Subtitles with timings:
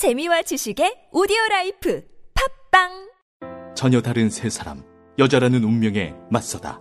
[0.00, 2.02] 재미와 지식의 오디오 라이프
[2.70, 3.12] 팟빵
[3.74, 4.82] 전혀 다른 세 사람
[5.18, 6.80] 여자라는 운명에 맞서다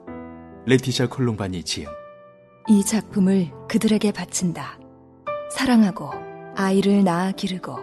[0.65, 1.87] 레티샤 콜롬바니 지음
[2.69, 4.79] 이 작품을 그들에게 바친다.
[5.51, 6.11] 사랑하고
[6.55, 7.75] 아이를 낳아 기르고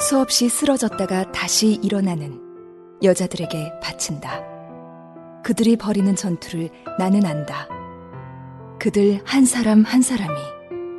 [0.00, 2.40] 수없이 쓰러졌다가 다시 일어나는
[3.04, 4.42] 여자들에게 바친다.
[5.44, 7.68] 그들이 벌이는 전투를 나는 안다.
[8.80, 10.34] 그들 한 사람 한 사람이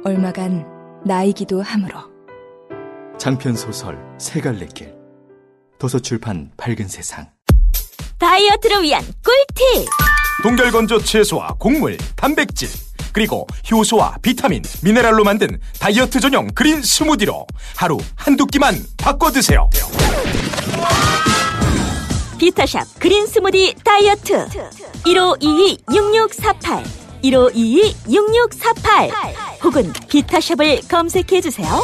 [0.06, 2.11] 얼마간 나이기도 하므로.
[3.22, 4.92] 장편 소설 세 갈래 길.
[5.78, 7.30] 도서출판 밝은 세상.
[8.18, 9.88] 다이어트를 위한 꿀팁!
[10.42, 12.68] 동결건조 채소와 곡물, 단백질,
[13.14, 17.46] 그리고 효소와 비타민, 미네랄로 만든 다이어트 전용 그린 스무디로
[17.76, 19.70] 하루 한두 끼만 바꿔 드세요.
[22.40, 24.48] 비타샵 그린 스무디 다이어트.
[25.06, 26.84] 1522-6648
[27.24, 29.12] 1522-6648
[29.64, 31.84] 혹은 비타샵을 검색해 주세요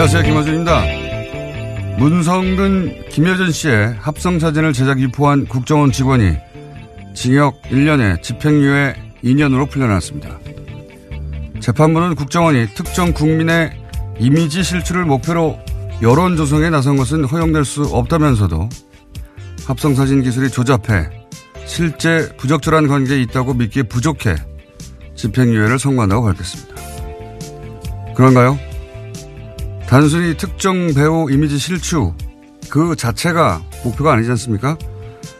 [0.00, 0.22] 안녕하세요.
[0.22, 0.82] 김호준입니다.
[1.98, 6.38] 문성근, 김여전 씨의 합성사진을 제작 유포한 국정원 직원이
[7.12, 10.38] 징역 1년에 집행유예 2년으로 풀려났습니다.
[11.60, 13.72] 재판부는 국정원이 특정 국민의
[14.18, 15.58] 이미지 실추를 목표로
[16.00, 18.70] 여론 조성에 나선 것은 허용될 수 없다면서도
[19.66, 21.10] 합성사진 기술이 조잡해
[21.66, 24.34] 실제 부적절한 관계에 있다고 믿기에 부족해
[25.14, 26.74] 집행유예를 선고한다고 밝혔습니다.
[28.14, 28.69] 그런가요?
[29.90, 32.14] 단순히 특정 배우 이미지 실추
[32.70, 34.78] 그 자체가 목표가 아니지 않습니까?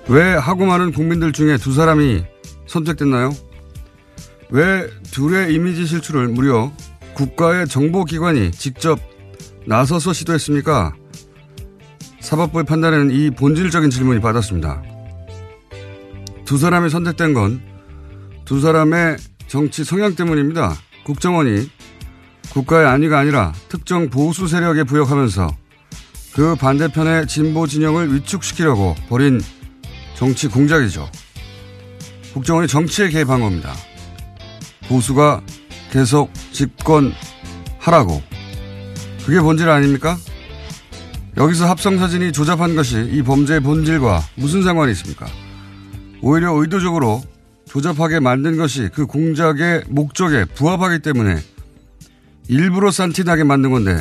[0.08, 2.24] 왜 하고 많은 국민들 중에 두 사람이
[2.66, 3.30] 선택됐나요?
[4.50, 6.72] 왜 둘의 이미지 실추를 무려
[7.14, 8.98] 국가의 정보기관이 직접
[9.66, 10.94] 나서서 시도했습니까?
[12.18, 14.82] 사법부의 판단에는 이 본질적인 질문이 받았습니다.
[16.44, 17.70] 두 사람이 선택된 건
[18.50, 20.74] 두 사람의 정치 성향 때문입니다.
[21.04, 21.70] 국정원이
[22.52, 25.56] 국가의 안위가 아니라 특정 보수 세력에 부역하면서
[26.34, 29.40] 그 반대편의 진보 진영을 위축시키려고 벌인
[30.14, 31.08] 정치 공작이죠.
[32.34, 33.72] 국정원이 정치에 개입한 겁니다.
[34.88, 35.42] 보수가
[35.90, 38.22] 계속 집권하라고.
[39.24, 40.16] 그게 본질 아닙니까?
[41.36, 45.26] 여기서 합성사진이 조잡한 것이 이 범죄의 본질과 무슨 상관이 있습니까?
[46.22, 47.22] 오히려 의도적으로
[47.66, 51.36] 조잡하게 만든 것이 그 공작의 목적에 부합하기 때문에
[52.50, 53.96] 일부러 산티나게 만든 건데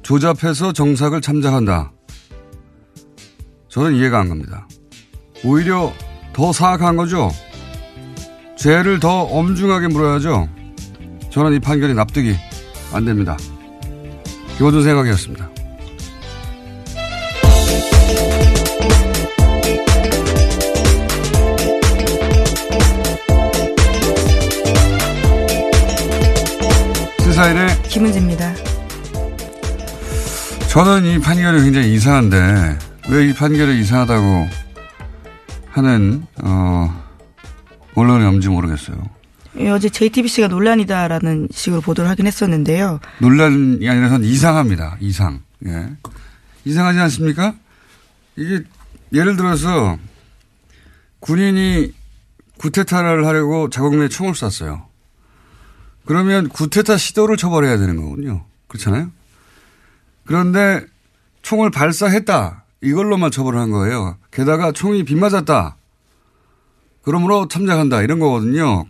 [0.00, 1.92] 조잡해서 정삭을 참작한다.
[3.68, 4.66] 저는 이해가 안 갑니다.
[5.44, 5.92] 오히려
[6.32, 7.30] 더 사악한 거죠.
[8.56, 10.48] 죄를 더 엄중하게 물어야죠.
[11.28, 12.34] 저는 이 판결이 납득이
[12.94, 13.36] 안 됩니다.
[14.56, 15.50] 교준 생각이었습니다.
[27.36, 28.54] 시사인의 김은지입니다.
[30.70, 32.78] 저는 이 판결이 굉장히 이상한데
[33.10, 34.48] 왜 이 판결이 이상하다고
[35.68, 37.04] 하는 어,
[37.94, 38.96] 언론이 없는지 모르겠어요.
[39.58, 43.00] 예, 어제 JTBC가 논란이다라는 식으로 보도를 하긴 했었는데요.
[43.18, 44.96] 논란이 아니라 선 이상합니다.
[45.00, 45.42] 이상.
[45.66, 45.90] 예.
[46.64, 47.54] 이상하지 않습니까?
[48.36, 48.62] 이게
[49.12, 49.98] 예를 들어서
[51.20, 51.92] 군인이
[52.56, 54.86] 구테타를 하려고 자국민에 총을 쐈어요.
[56.06, 58.44] 그러면 구테타 시도를 처벌해야 되는 거군요.
[58.68, 59.10] 그렇잖아요?
[60.24, 60.84] 그런데
[61.42, 62.64] 총을 발사했다.
[62.82, 64.16] 이걸로만 처벌을 한 거예요.
[64.30, 65.76] 게다가 총이 빗맞았다.
[67.02, 68.02] 그러므로 참작한다.
[68.02, 68.86] 이런 거거든요.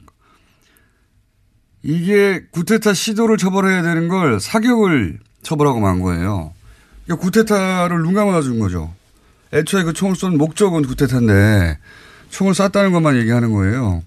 [1.82, 6.52] 이게 구테타 시도를 처벌해야 되는 걸 사격을 처벌하고 만 거예요.
[7.04, 8.92] 그러니까 구테타를 눈 감아 준 거죠.
[9.52, 11.78] 애초에 그 총을 쏜 목적은 구테타인데
[12.30, 14.02] 총을 쐈다는 것만 얘기하는 거예요.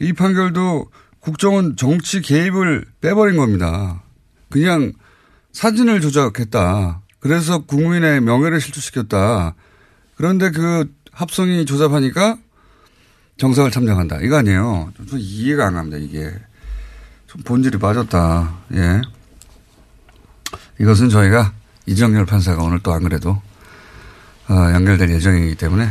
[0.00, 0.88] 이 판결도
[1.20, 4.02] 국정원 정치 개입을 빼버린 겁니다.
[4.50, 4.92] 그냥
[5.52, 7.00] 사진을 조작했다.
[7.20, 9.54] 그래서 국민의 명예를 실추시켰다.
[10.16, 12.38] 그런데 그 합성이 조잡하니까
[13.38, 14.18] 정상을 참작한다.
[14.22, 14.92] 이거 아니에요.
[15.08, 16.32] 좀 이해가 안 갑니다, 이게.
[17.26, 18.54] 좀 본질이 빠졌다.
[18.74, 19.00] 예.
[20.80, 21.52] 이것은 저희가
[21.86, 23.40] 이정열 판사가 오늘 또 안 그래도
[24.48, 25.88] 어, 연결될 예정이기 때문에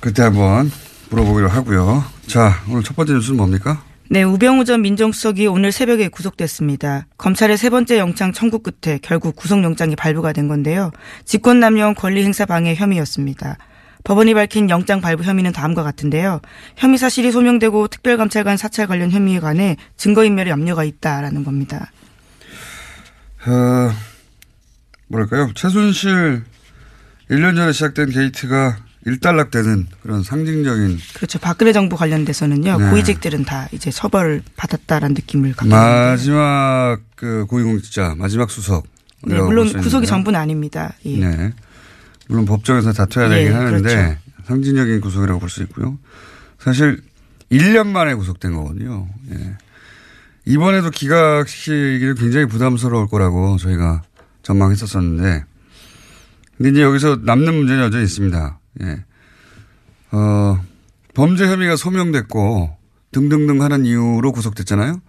[0.00, 0.70] 그때 한번
[1.10, 2.04] 물어보기로 하고요.
[2.30, 3.82] 자, 오늘 첫 번째 뉴스는 뭡니까?
[4.08, 7.06] 네, 우병우 전 민정수석이 오늘 새벽에 구속됐습니다.
[7.18, 10.92] 검찰의 세 번째 영장 청구 끝에 결국 구속영장이 발부가 된 건데요.
[11.24, 13.58] 직권남용 권리행사 방해 혐의였습니다.
[14.04, 16.40] 법원이 밝힌 영장 발부 혐의는 다음과 같은데요.
[16.76, 21.90] 혐의 사실이 소명되고 특별감찰관 사찰 관련 혐의에 관해 증거인멸의 염려가 있다라는 겁니다.
[23.44, 23.92] 어,
[25.08, 25.50] 뭐랄까요.
[25.56, 26.44] 최순실
[27.28, 30.98] 1년 전에 시작된 게이트가 일단락되는 그런 상징적인.
[31.14, 31.38] 그렇죠.
[31.38, 32.78] 박근혜 정부 관련돼서는요.
[32.78, 32.90] 네.
[32.90, 38.86] 고위직들은 다 이제 처벌을 받았다라는 느낌을 갖게 마지막 그 고위공직자, 마지막 수석.
[39.22, 40.94] 네, 물론 구속이 전부는 아닙니다.
[41.04, 41.18] 예.
[41.18, 41.52] 네.
[42.28, 44.18] 물론 법정에서 다퉈야 네, 되긴 하는데 그렇죠.
[44.46, 45.98] 상징적인 구속이라고 볼 수 있고요.
[46.58, 47.02] 사실
[47.50, 49.08] 1년 만에 구속된 거거든요.
[49.32, 49.56] 예.
[50.46, 54.02] 이번에도 기각시키기는 굉장히 부담스러울 거라고 저희가
[54.42, 55.44] 전망했었었는데
[56.56, 58.59] 근데 이제 여기서 남는 문제는 여전히 있습니다.
[58.82, 59.04] 예.
[60.12, 60.64] 어,
[61.14, 62.76] 범죄 혐의가 소명됐고
[63.12, 65.00] 등등등 하는 이유로 구속됐잖아요.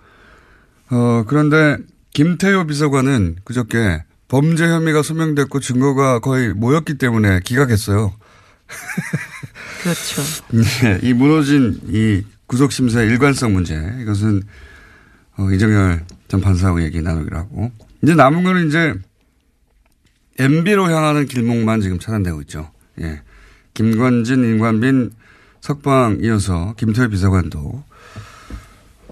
[0.92, 1.78] 어, 그런데
[2.14, 8.14] 김태효 비서관은 그저께 범죄 혐의가 소명됐고 증거가 거의 모였기 때문에 기각했어요.
[9.84, 10.22] 그렇죠.
[10.52, 14.44] 네, 이 무너진 이 구속심사의 일관성 문제, 이것은
[15.38, 17.72] 어, 이정열 전 판사하고 얘기 나누기로 하고.
[18.04, 18.94] 이제 남은 거는 이제
[20.40, 22.72] MB로 향하는 길목만 지금 차단되고 있죠.
[23.02, 23.22] 예.
[23.74, 25.12] 김관진, 임관빈,
[25.62, 27.84] 석방 이어서 김태호 비서관도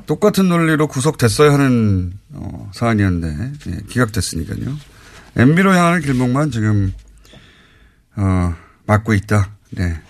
[0.06, 4.76] 똑같은 논리로 구속됐어야 하는 어, 사안이었는데 예, 기각됐으니까요.
[5.36, 6.94] MB로 향하는 길목만 지금
[8.16, 8.56] 어,
[8.88, 9.52] 막고 있다.
[9.70, 10.02] 네.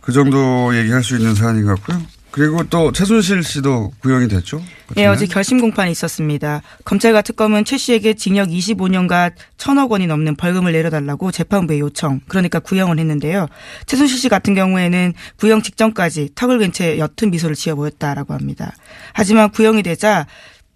[0.00, 2.04] 그 정도 얘기할 수 있는 사안인 것 같고요.
[2.32, 4.62] 그리고 또 최순실 씨도 구형이 됐죠.
[4.96, 6.62] 네, 어제 결심 공판이 있었습니다.
[6.84, 12.98] 검찰과 특검은 최 씨에게 징역 25년과 천억 원이 넘는 벌금을 내려달라고 재판부에 요청, 그러니까 구형을
[12.98, 13.48] 했는데요.
[13.86, 18.74] 최순실 씨 같은 경우에는 구형 직전까지 턱을 괸채 옅은 미소를 지어 보였다라고 합니다.
[19.12, 20.26] 하지만 구형이 되자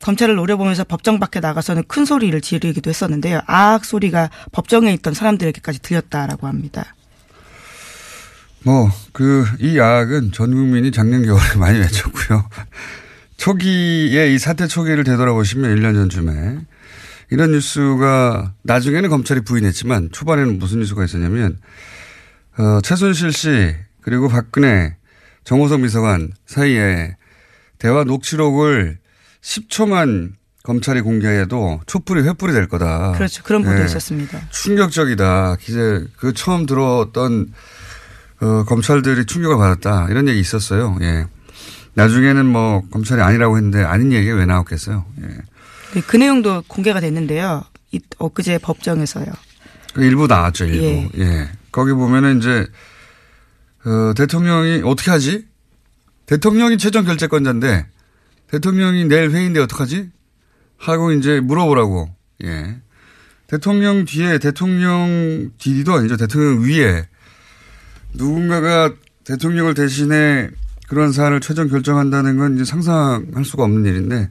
[0.02, 3.40] 검찰을 노려보면서 법정 밖에 나가서는 큰 소리를 지르기도 했었는데요.
[3.46, 6.95] 아악 소리가 법정에 있던 사람들에게까지 들렸다라고 합니다.
[8.66, 12.48] 뭐, 그, 이 야학은 전 국민이 작년 겨울에 많이 외쳤고요.
[13.36, 16.58] 초기에 이 사태 초기를 되돌아보시면 1년 전쯤에
[17.30, 21.58] 이런 뉴스가 나중에는 검찰이 부인했지만 초반에는 무슨 뉴스가 있었냐면
[22.58, 24.96] 어, 최순실 씨 그리고 박근혜
[25.44, 27.16] 정호성 비서관 사이에
[27.78, 28.98] 대화 녹취록을
[29.42, 30.32] 10초만
[30.64, 33.12] 검찰이 공개해도 촛불이 횃불이 될 거다.
[33.12, 33.44] 그렇죠.
[33.44, 33.84] 그런 보도 네.
[33.84, 34.48] 있었습니다.
[34.50, 35.56] 충격적이다.
[35.60, 37.52] 기재 그 처음 들어왔던
[38.40, 40.08] 어, 검찰들이 충격을 받았다.
[40.10, 40.96] 이런 얘기 있었어요.
[41.00, 41.26] 예.
[41.94, 45.04] 나중에는 뭐 검찰이 아니라고 했는데 아닌 얘기가 왜 나왔겠어요.
[45.22, 45.26] 예.
[45.94, 47.64] 네, 그 내용도 공개가 됐는데요.
[47.92, 49.26] 이- 엊그제 법정에서요.
[49.94, 50.84] 그 일부 나왔죠, 일부.
[51.18, 51.24] 예.
[51.24, 51.50] 예.
[51.72, 52.66] 거기 보면은 이제,
[53.86, 55.46] 어, 대통령이 어떻게 하지?
[56.26, 57.86] 대통령이 최종 결재권자인데,
[58.50, 60.10] 대통령이 내일 회의인데 어떡하지?
[60.76, 62.10] 하고 이제 물어보라고,
[62.44, 62.76] 예.
[63.46, 66.16] 대통령 뒤에, 대통령 뒤도 아니죠.
[66.18, 67.08] 대통령 위에,
[68.16, 68.92] 누군가가
[69.24, 70.48] 대통령을 대신해
[70.88, 74.30] 그런 사안을 최종 결정한다는 건 이제 상상할 수가 없는 일인데,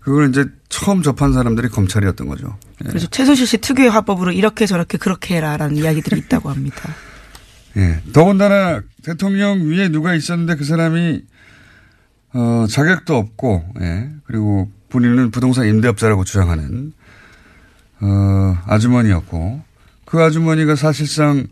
[0.00, 2.56] 그걸 이제 처음 접한 사람들이 검찰이었던 거죠.
[2.84, 2.88] 예.
[2.88, 6.94] 그래서 최순실 씨 특유의 화법으로 이렇게 저렇게 그렇게 해라라는 이야기들이 있다고 합니다.
[7.76, 8.00] 예.
[8.12, 11.22] 더군다나 대통령 위에 누가 있었는데 그 사람이
[12.34, 14.10] 어, 자격도 없고, 예.
[14.24, 16.92] 그리고 본인은 부동산 임대업자라고 주장하는
[18.00, 19.62] 어, 아주머니였고
[20.04, 21.46] 그 아주머니가 사실상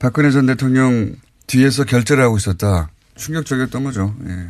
[0.00, 1.14] 박근혜 전 대통령
[1.46, 2.90] 뒤에서 결제를 하고 있었다.
[3.16, 4.16] 충격적이었던 거죠.
[4.26, 4.48] 예.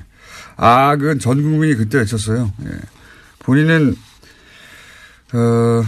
[0.57, 2.53] 아, 그건 전 국민이 그때 외쳤어요.
[2.65, 2.71] 예.
[3.41, 3.97] 본인은
[5.33, 5.83] 어,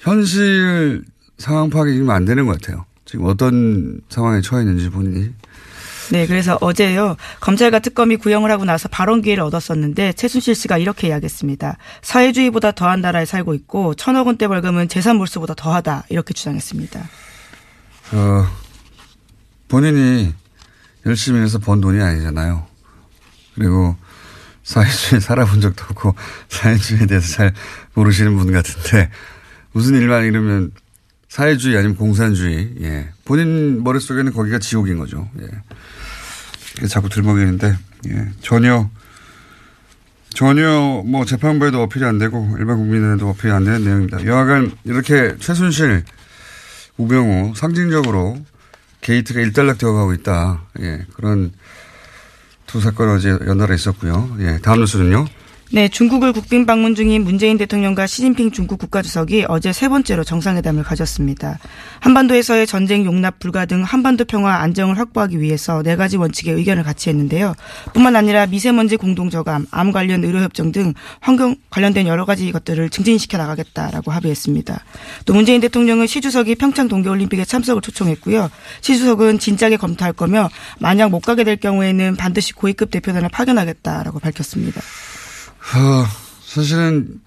[0.00, 1.04] 현실
[1.38, 2.84] 상황 파악이 지금 안 되는 것 같아요.
[3.04, 5.30] 지금 어떤 상황에 처해 있는지 본인이.
[6.10, 11.78] 네, 그래서 어제요 검찰과 특검이 구형을 하고 나서 발언 기회를 얻었었는데 최순실 씨가 이렇게 이야기했습니다.
[12.02, 17.08] 사회주의보다 더한 나라에 살고 있고 천억 원대 벌금은 재산 몰수보다 더하다 이렇게 주장했습니다.
[18.12, 18.46] 어,
[19.68, 20.34] 본인이
[21.06, 22.66] 열심히 해서 번 돈이 아니잖아요.
[23.54, 23.96] 그리고
[24.62, 26.14] 사회주의 살아본 적도 없고
[26.48, 27.54] 사회주의에 대해서 잘
[27.94, 29.10] 모르시는 분 같은데
[29.72, 30.72] 무슨 일만 이러면
[31.28, 32.74] 사회주의 아니면 공산주의.
[32.80, 33.08] 예.
[33.24, 35.28] 본인 머릿속에는 거기가 지옥인 거죠.
[35.40, 36.86] 예.
[36.86, 37.76] 자꾸 들먹이는데
[38.08, 38.30] 예.
[38.40, 38.88] 전혀
[40.30, 44.24] 전혀 뭐 재판부에도 어필이 안 되고 일반 국민에도 어필이 안 되는 내용입니다.
[44.24, 46.04] 여하간 이렇게 최순실,
[46.96, 48.38] 우병우 상징적으로
[49.00, 50.62] 게이트가 일단락 되어 가고 있다.
[50.80, 51.04] 예.
[51.14, 51.52] 그런
[52.66, 54.36] 두 사건을 어제 연달아 있었고요.
[54.40, 54.58] 예.
[54.62, 55.26] 다음 뉴스는요.
[55.74, 61.58] 네, 중국을 국빈 방문 중인 문재인 대통령과 시진핑 중국 국가주석이 어제 세 번째로 정상회담을 가졌습니다.
[61.98, 67.10] 한반도에서의 전쟁 용납 불가 등 한반도 평화 안정을 확보하기 위해서 네 가지 원칙의 의견을 같이
[67.10, 67.56] 했는데요.
[67.92, 72.88] 뿐만 아니라 미세먼지 공동 저감, 암 관련 의료 협정 등 환경 관련된 여러 가지 것들을
[72.90, 74.78] 증진시켜 나가겠다라고 합의했습니다.
[75.26, 78.48] 또 문재인 대통령은 시 주석이 평창 동계 올림픽에 참석을 초청했고요.
[78.80, 84.80] 시 주석은 진작에 검토할 거며 만약 못 가게 될 경우에는 반드시 고위급 대표단을 파견하겠다라고 밝혔습니다.
[85.72, 86.06] 어,
[86.42, 87.20] 사실은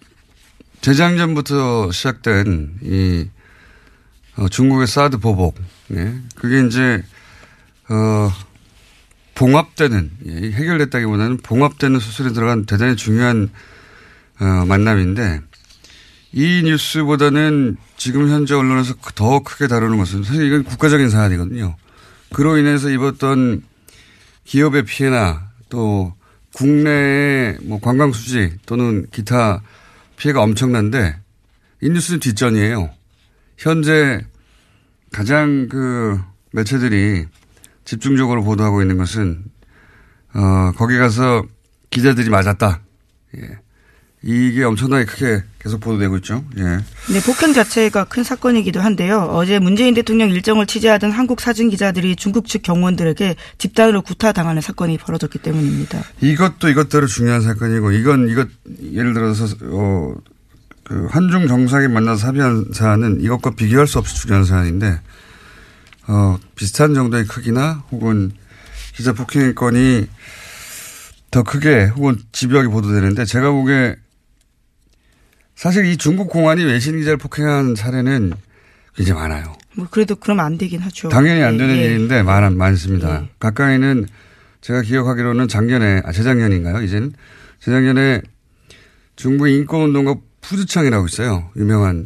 [0.82, 3.27] 재작년부터 시작된 이
[4.38, 5.58] 어, 중국의 사드 보복,
[5.91, 6.13] 예.
[6.36, 7.03] 그게 이제
[7.89, 8.32] 어,
[9.34, 13.50] 봉합되는 예, 해결됐다기보다는 봉합되는 수술에 들어간 대단히 중요한
[14.39, 15.41] 어, 만남인데
[16.34, 21.75] 이 뉴스보다는 지금 현재 언론에서 더 크게 다루는 것은 사실 이건 국가적인 사안이거든요.
[22.34, 23.63] 그로 인해서 입었던
[24.46, 26.13] 기업의 피해나 또
[26.58, 29.62] 국내의 뭐 관광 수지 또는 기타
[30.16, 31.16] 피해가 엄청난데
[31.82, 32.90] 이 뉴스는 뒷전이에요.
[33.58, 34.26] 현재
[35.12, 36.20] 가장 그
[36.54, 37.28] 매체들이
[37.86, 39.46] 집중적으로 보도하고 있는 것은
[40.34, 41.46] 어 거기 가서
[41.92, 42.82] 기자들이 맞았다.
[43.38, 43.60] 예.
[44.24, 46.44] 이게 엄청나게 크게 계속 보도되고 있죠.
[46.58, 46.64] 예.
[46.64, 49.30] 네, 폭행 자체가 큰 사건이기도 한데요.
[49.32, 55.40] 어제 문재인 대통령 일정을 취재하던 한국 사진 기자들이 중국 측 경호원들에게 집단으로 구타당하는 사건이 벌어졌기
[55.40, 56.02] 때문입니다.
[56.22, 58.48] 이것도 이것대로 중요한 사건이고 이건 이것
[58.92, 60.16] 예를 들어서 어,
[60.84, 65.00] 그 한중 정상이 만나서 합의한 사안은 이것과 비교할 수 없이 중요한 사안인데
[66.08, 68.32] 어, 비슷한 정도의 크기나 혹은
[68.96, 70.08] 기자 폭행 건이
[71.30, 73.96] 더 크게 혹은 집요하게 보도되는데 제가 보기에
[75.58, 78.32] 사실 이 중국 공안이 외신 기자를 폭행한 사례는
[78.96, 79.56] 굉장히 많아요.
[79.76, 81.10] 뭐 그래도 그러면 안 되긴 하죠.
[81.10, 83.22] 당연히 안 되는 네, 일인데 많, 많습니다.
[83.22, 83.30] 네.
[83.40, 84.06] 가까이는
[84.62, 86.84] 제가 기억하기로는 작년에, 아, 재작년인가요?
[86.84, 87.12] 이제는
[87.60, 88.22] 재작년에
[89.16, 91.50] 중국 인권운동가 푸즈창이라고 있어요.
[91.56, 92.06] 유명한.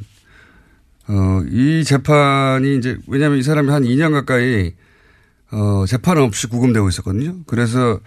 [1.10, 4.74] 어, 이 재판이 이제, 왜냐하면 이 사람이 한 2년 가까이
[5.52, 7.40] 어, 재판 없이 구금되고 있었거든요.
[7.48, 8.00] 그래서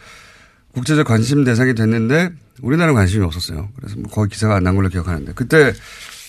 [0.74, 2.30] 국제적 관심 대상이 됐는데
[2.62, 3.68] 우리나라는 관심이 없었어요.
[3.76, 5.72] 그래서 뭐 거의 기사가 안 난 걸로 기억하는데 그때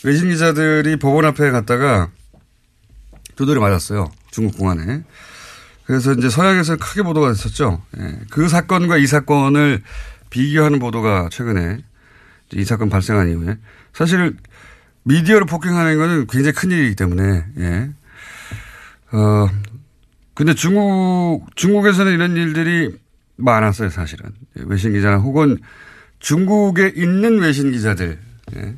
[0.03, 2.09] 외신 기자들이 법원 앞에 갔다가
[3.35, 4.11] 두드려 맞았어요.
[4.31, 5.03] 중국 공안에.
[5.85, 7.81] 그래서 이제 서양에서 크게 보도가 됐었죠.
[7.99, 8.19] 예.
[8.31, 9.81] 그 사건과 이 사건을
[10.29, 11.79] 비교하는 보도가 최근에
[12.53, 13.57] 이 사건 발생한 이후에
[13.93, 14.35] 사실
[15.03, 17.89] 미디어를 폭행하는 것은 굉장히 큰 일이기 때문에 예.
[19.11, 19.47] 어
[20.33, 22.97] 근데 중국 중국에서는 이런 일들이
[23.37, 24.31] 많았어요, 사실은.
[24.55, 25.57] 외신 기자나 혹은
[26.19, 28.19] 중국에 있는 외신 기자들.
[28.55, 28.75] 예.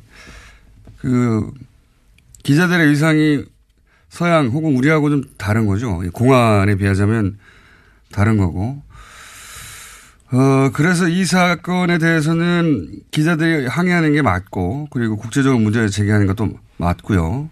[0.98, 1.50] 그
[2.42, 3.44] 기자들의 의상이
[4.08, 6.00] 서양 혹은 우리하고 좀 다른 거죠.
[6.12, 7.38] 공안에 비하자면
[8.12, 8.82] 다른 거고.
[10.30, 17.48] 어, 그래서 이 사건에 대해서는 기자들이 항의하는 게 맞고, 그리고 국제적으로 문제를 제기하는 것도 맞고요.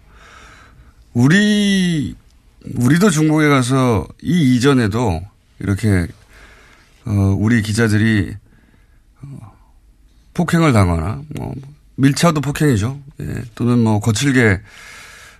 [1.13, 2.15] 우리,
[2.75, 5.21] 우리도 중국에 가서 이 이전에도
[5.59, 6.07] 이렇게
[7.07, 8.35] 어, 우리 기자들이
[9.21, 9.53] 어,
[10.33, 11.53] 폭행을 당하나, 뭐,
[11.95, 12.99] 밀차도 폭행이죠.
[13.21, 13.43] 예.
[13.55, 14.61] 또는 뭐, 거칠게,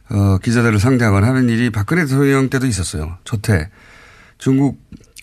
[0.09, 3.17] 어, 기자들을 상대하거나 하는 일이 박근혜 대통령 때도 있었어요.
[3.25, 3.69] 조태.
[4.38, 4.79] 중국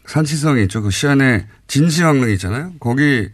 [0.07, 0.83] 산치성이 있죠.
[0.83, 2.75] 그 시안에 진시황릉 있잖아요.
[2.79, 3.31] 거기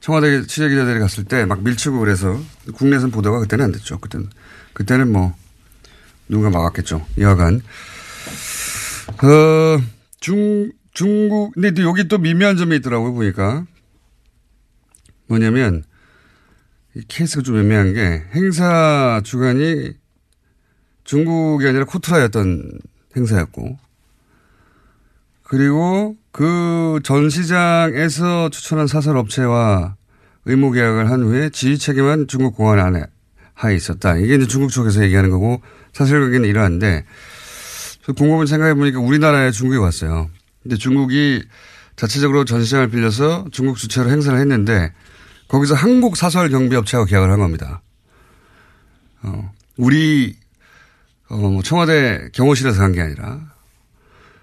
[0.00, 2.38] 청와대 취재 기자들이 갔을 때 막 밀치고 그래서
[2.74, 3.98] 국내에서는 보도가 그때는 안 됐죠.
[3.98, 4.28] 그때는.
[4.72, 5.34] 그때는 뭐,
[6.28, 7.06] 누가 막았겠죠.
[7.18, 7.62] 여하간.
[9.22, 9.82] 어,
[10.20, 13.66] 중, 중국, 근데 또 여기 또 미묘한 점이 있더라고요, 보니까.
[15.26, 15.84] 뭐냐면,
[16.94, 19.94] 이 케이스가 좀 애매한 게 행사 주관이
[21.04, 22.80] 중국이 아니라 코트라였던
[23.16, 23.78] 행사였고,
[25.42, 29.96] 그리고 그 전시장에서 추천한 사설 업체와
[30.44, 33.04] 의무 계약을 한 후에 지휘 책임은 중국 공안 안에
[33.54, 34.16] 하에 있었다.
[34.16, 37.04] 이게 이제 중국 쪽에서 얘기하는 거고, 사실 그게 이러한데,
[38.06, 40.28] 곰곰이 생각해 보니까 우리나라에 중국이 왔어요.
[40.62, 41.44] 근데 중국이
[41.96, 44.92] 자체적으로 전시장을 빌려서 중국 주체로 행사를 했는데
[45.48, 47.82] 거기서 한국 사설 경비업체하고 계약을 한 겁니다.
[49.22, 50.36] 어, 우리
[51.28, 53.40] 어, 뭐 청와대 경호실에서 한게 아니라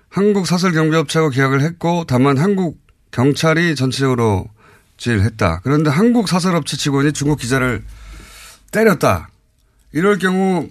[0.10, 2.80] 한국 사설 경비업체하고 계약을 했고 다만 한국
[3.12, 4.48] 경찰이 전체적으로
[5.08, 5.62] 했다.
[5.64, 7.84] 그런데 한국 사설업체 직원이 중국 기자를
[8.72, 9.30] 때렸다.
[9.94, 10.68] 이럴 경우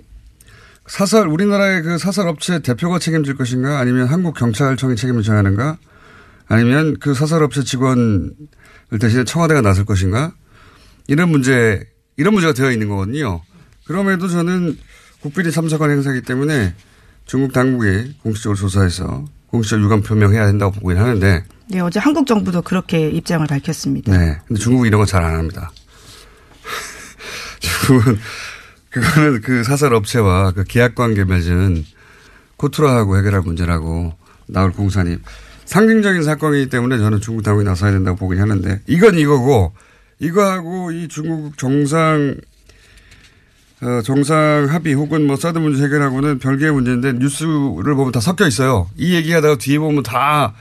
[0.89, 5.77] 사설 우리나라의 그 사설 업체 대표가 책임질 것인가 아니면 한국 경찰청이 책임을 져야 하는가
[6.49, 8.33] 아니면 그 사설 업체 직원을
[9.01, 10.33] 대신에 청와대가 나설 것인가
[11.07, 11.85] 이런 문제
[12.17, 13.43] 이런 문제가 되어 있는 거거든요.
[13.87, 14.79] 그럼에도 저는
[15.21, 16.75] 국빈이 참석한 행사이기 때문에
[17.27, 21.45] 중국 당국이 공식적으로 조사해서 공식적 유감 표명해야 된다고 보긴 하는데.
[21.71, 24.17] 네, 어제 한국 정부도 그렇게 입장을 밝혔습니다.
[24.17, 24.39] 네.
[24.47, 25.71] 근데 중국은 이런 거 잘 안 합니다.
[27.61, 28.19] 중국은
[28.91, 31.85] 그거는 그 사설 업체와 그 계약 관계 맺은
[32.57, 34.15] 코트라하고 해결할 문제라고
[34.47, 35.19] 나올 공산이
[35.67, 39.75] 상징적인 사건이기 때문에 저는 중국 당국이 나서야 된다고 보긴 하는데 이건 이거고
[40.19, 42.37] 이거하고 이 중국 정상
[43.81, 48.89] 어, 정상 합의 혹은 뭐 사드 문제 해결하고는 별개의 문제인데 뉴스를 보면 다 섞여 있어요.
[48.97, 50.55] 이 얘기하다가 뒤에 보면 다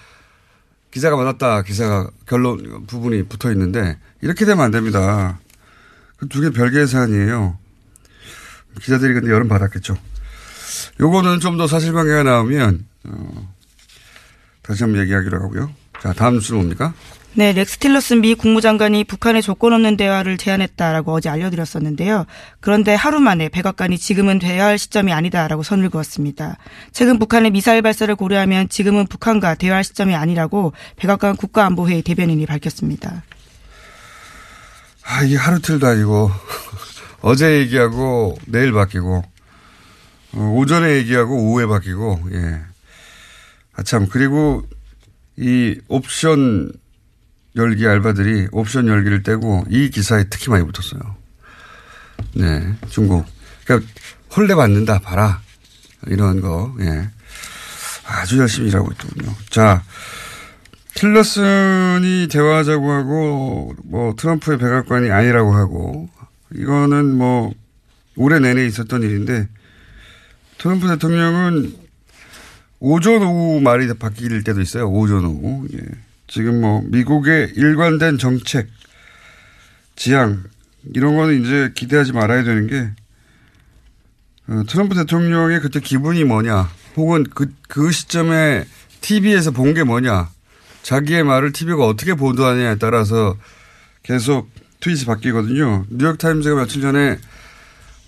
[0.91, 1.63] 기사가 많았다.
[1.63, 5.39] 기사가 결론 부분이 붙어 있는데 이렇게 되면 안 됩니다.
[6.17, 7.57] 그 두 개 별개의 사안이에요.
[8.81, 9.97] 기자들이 근데 여름 받았겠죠.
[10.99, 13.53] 요거는 좀 더 사실관계가 나오면 어,
[14.61, 15.71] 다시 한번 얘기하기로 하고요.
[16.01, 16.93] 자 다음 뉴스는 뭡니까?
[17.33, 22.25] 네, 렉스 틸러슨 미 국무장관이 북한의 조건 없는 대화를 제안했다라고 어제 알려드렸었는데요.
[22.59, 26.57] 그런데 하루 만에 백악관이 지금은 대화할 시점이 아니다라고 선을 그었습니다.
[26.93, 33.23] 최근 북한의 미사일 발사를 고려하면 지금은 북한과 대화할 시점이 아니라고 백악관 국가안보회의 대변인이 밝혔습니다.
[35.05, 36.31] 아, 이게 하루 틀도 아니고
[37.27, 39.21] 어제 얘기하고 내일 바뀌고
[40.33, 42.61] 어, 오전에 얘기하고 오후에 바뀌고 예.
[43.73, 44.65] 아참 그리고
[45.35, 46.71] 이 옵션
[47.57, 51.01] 열기 알바들이 옵션 열기를 떼고 이 기사에 특히 많이 붙었어요.
[52.33, 53.25] 네, 중국.
[53.65, 53.91] 그러니까
[54.33, 55.41] 홀레 받는다, 봐라.
[56.07, 57.09] 이런 거, 예.
[58.05, 59.35] 아주 열심히 일하고 있더군요.
[59.49, 59.83] 자,
[60.93, 66.09] 틸러슨이 대화하자고 하고, 뭐, 트럼프의 백악관이 아니라고 하고,
[66.53, 67.53] 이거는 뭐,
[68.15, 69.47] 올해 내내 있었던 일인데,
[70.57, 71.75] 트럼프 대통령은
[72.79, 74.89] 오전 오후 말이 바뀔 때도 있어요.
[74.89, 75.67] 오전 오후.
[75.73, 75.79] 예.
[76.27, 78.67] 지금 뭐 미국의 일관된 정책,
[79.95, 80.43] 지향
[80.93, 82.91] 이런 거는 이제 기대하지 말아야 되는 게
[84.47, 88.65] 어, 트럼프 대통령의 그때 기분이 뭐냐, 혹은 그, 그 시점에
[89.01, 90.29] TV에서 본 게 뭐냐,
[90.83, 93.35] 자기의 말을 TV가 어떻게 보도하냐에 따라서
[94.03, 94.49] 계속
[94.87, 95.85] 트윗이 바뀌거든요.
[95.89, 97.19] 뉴욕타임즈가 며칠 전에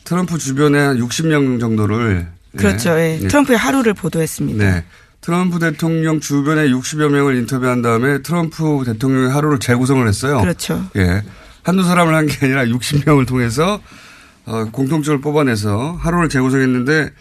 [0.06, 2.92] 트럼프 주변에 한 60명 정도를 그렇죠.
[2.98, 3.20] 예.
[3.22, 3.28] 예.
[3.28, 4.64] 트럼프의 하루를 보도했습니다.
[4.64, 4.86] 네.
[5.22, 10.40] 트럼프 대통령 주변에 60여 명을 인터뷰한 다음에 트럼프 대통령의 하루를 재구성을 했어요.
[10.40, 10.90] 그렇죠.
[10.96, 11.22] 예.
[11.64, 13.82] 한두 사람을 한 게 아니라 60명을 통해서
[14.46, 17.12] 어, 공통점을 뽑아내서 하루를 재구성했는데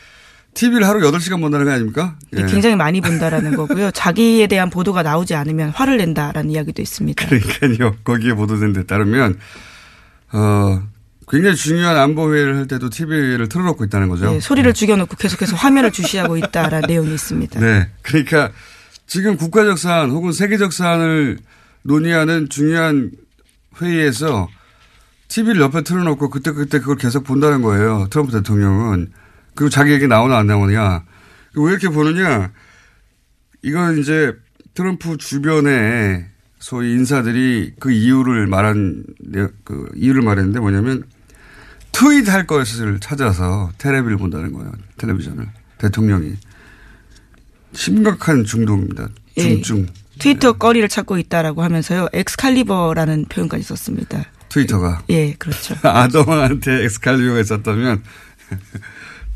[0.54, 2.16] TV를 하루 8시간 본다는 거 아닙니까?
[2.36, 2.44] 예.
[2.46, 3.90] 굉장히 많이 본다라는 거고요.
[3.94, 7.26] 자기에 대한 보도가 나오지 않으면 화를 낸다라는 이야기도 있습니다.
[7.26, 7.94] 그러니까요.
[8.02, 9.38] 거기에 보도된 데 따르면
[10.32, 10.82] 어,
[11.30, 14.30] 굉장히 중요한 안보회의를 할 때도 TV를 틀어놓고 있다는 거죠.
[14.30, 17.60] 네, 소리를 죽여놓고 계속해서 화면을 주시하고 있다라는 내용이 있습니다.
[17.60, 17.88] 네.
[18.02, 18.50] 그러니까
[19.06, 21.38] 지금 국가적 사안 혹은 세계적 사안을
[21.82, 23.10] 논의하는 중요한
[23.80, 24.48] 회의에서
[25.28, 28.08] TV를 옆에 틀어놓고 그때그때 그걸 계속 본다는 거예요.
[28.10, 29.12] 트럼프 대통령은.
[29.58, 31.02] 그리고 자기 얘기 나오나 안 나오냐.
[31.56, 32.52] 왜 이렇게 보느냐.
[33.62, 34.32] 이건 이제
[34.72, 36.28] 트럼프 주변에
[36.60, 39.02] 소위 인사들이 그 이유를 말한,
[39.64, 41.02] 그 이유를 말했는데 뭐냐면
[41.90, 44.70] 트윗 할 것을 찾아서 테레비를 본다는 거예요.
[44.96, 45.48] 텔레비전을.
[45.78, 46.36] 대통령이.
[47.72, 49.08] 심각한 중독입니다.
[49.36, 49.78] 중증.
[49.80, 49.86] 예.
[50.20, 50.58] 트위터 네.
[50.58, 52.10] 거리를 찾고 있다라고 하면서요.
[52.12, 54.24] 엑스칼리버라는 표현까지 썼습니다.
[54.50, 55.02] 트위터가.
[55.08, 55.74] 예, 그렇죠.
[55.82, 58.04] 아더한테 엑스칼리버가 있었다면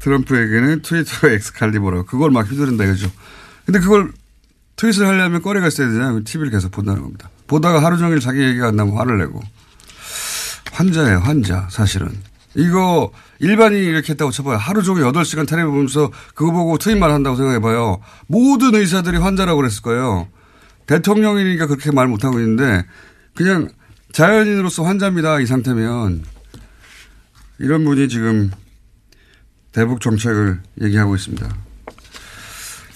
[0.02, 3.10] 트럼프에게는 트위터 엑스칼리버라고 그걸 막 휘두른다 이거죠.
[3.64, 4.12] 근데 그걸
[4.76, 6.24] 트윗을 하려면 거리가 있어야 되잖아요.
[6.24, 7.30] TV를 계속 본다는 겁니다.
[7.46, 9.40] 보다가 하루 종일 자기 얘기가 안 나면 화를 내고.
[10.72, 12.10] 환자예요, 환자, 사실은.
[12.54, 14.56] 이거 일반인이 이렇게 했다고 쳐봐요.
[14.56, 18.00] 하루 종일 8시간 텔레비 보면서 그거 보고 트윗만 한다고 생각해봐요.
[18.26, 20.28] 모든 의사들이 환자라고 그랬을 거예요.
[20.86, 22.84] 대통령이니까 그렇게 말 못하고 있는데
[23.34, 23.68] 그냥
[24.12, 25.40] 자연인으로서 환자입니다.
[25.40, 26.24] 이 상태면.
[27.58, 28.50] 이런 분이 지금
[29.72, 31.48] 대북 정책을 얘기하고 있습니다.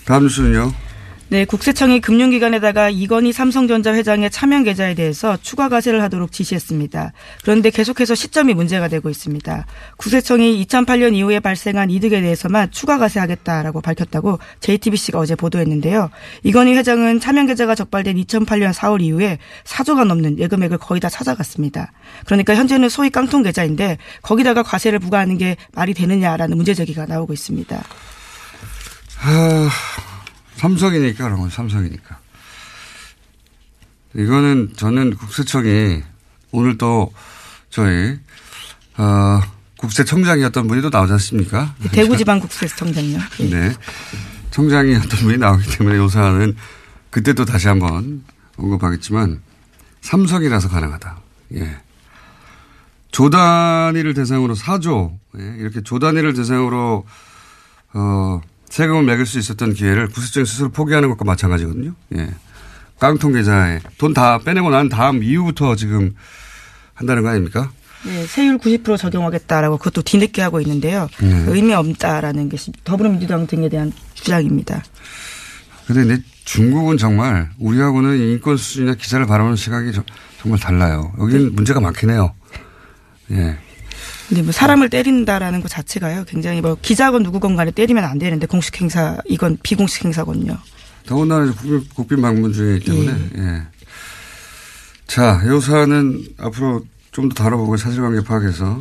[0.05, 0.86] 다음 뉴스는요.
[1.29, 7.13] 네, 국세청이 금융기관에다가 이건희 삼성전자 회장의 차명 계좌에 대해서 추가 과세를 하도록 지시했습니다.
[7.43, 9.67] 그런데 계속해서 시점이 문제가 되고 있습니다.
[9.97, 16.11] 국세청이 2008년 이후에 발생한 이득에 대해서만 추가 과세하겠다라고 밝혔다고 JTBC가 어제 보도했는데요.
[16.45, 21.91] 이건희 회장은 차명 계좌가 적발된 2008년 4월 이후에 4조가 넘는 예금액을 거의 다 찾아갔습니다.
[22.25, 27.83] 그러니까 현재는 소위 깡통 계좌인데 거기다가 과세를 부과하는 게 말이 되느냐라는 문제 제기가 나오고 있습니다.
[29.17, 30.16] 하...
[30.57, 32.19] 삼성이니까 그런 건 삼성이니까.
[34.15, 36.03] 이거는 저는 국세청이
[36.53, 37.13] 오늘 또
[37.71, 38.19] 저희
[38.97, 39.41] 어,
[39.79, 41.75] 국세청장이었던 분이 또 나오지 않습니까?
[41.93, 43.19] 대구지방 국세청장요.
[43.41, 43.45] 예.
[43.51, 43.75] 네.
[44.51, 46.57] 청장이었던 분이 나오기 때문에 요 사안은
[47.11, 48.25] 그때 또 다시 한번
[48.57, 49.43] 언급하겠지만
[50.01, 51.21] 삼성이라서 가능하다.
[51.57, 51.77] 예.
[53.13, 55.57] 조단위를 대상으로 4조 예.
[55.59, 57.05] 이렇게 조단위를 대상으로
[57.93, 61.95] 어, 세금을 매길 수 있었던 기회를 구세청이 스스로 포기하는 것과 마찬가지거든요.
[62.17, 62.31] 예.
[62.99, 66.15] 깡통 계좌에 돈 다 빼내고 난 다음 이후부터 지금
[66.95, 67.71] 한다는 거 아닙니까?
[68.05, 71.09] 네, 세율 90% 적용하겠다라고 그것도 뒤늦게 하고 있는데요.
[71.21, 71.45] 네.
[71.49, 74.83] 의미 없다라는 것이 더불어민주당 등에 대한 주장입니다.
[75.91, 80.05] 이제 중국은 정말 우리하고는 인권 수준이나 기사를 바라보는 시각이 저-
[80.41, 81.13] 정말 달라요.
[81.19, 82.33] 여기는 문제가 많긴 해요.
[83.33, 83.59] 예.
[84.29, 86.25] 근데 뭐 사람을 때린다라는 것 자체가요.
[86.27, 90.59] 굉장히 뭐 기자건 누구건 간에 때리면 안 되는데 공식 행사 이건 비공식 행사거든요.
[91.07, 93.63] 더군다나 국빈, 국빈 방문 중이기 때문에, 예.
[95.07, 98.79] 자, 이 사안은 앞으로 좀 더 다뤄보고 사실관계 파악해서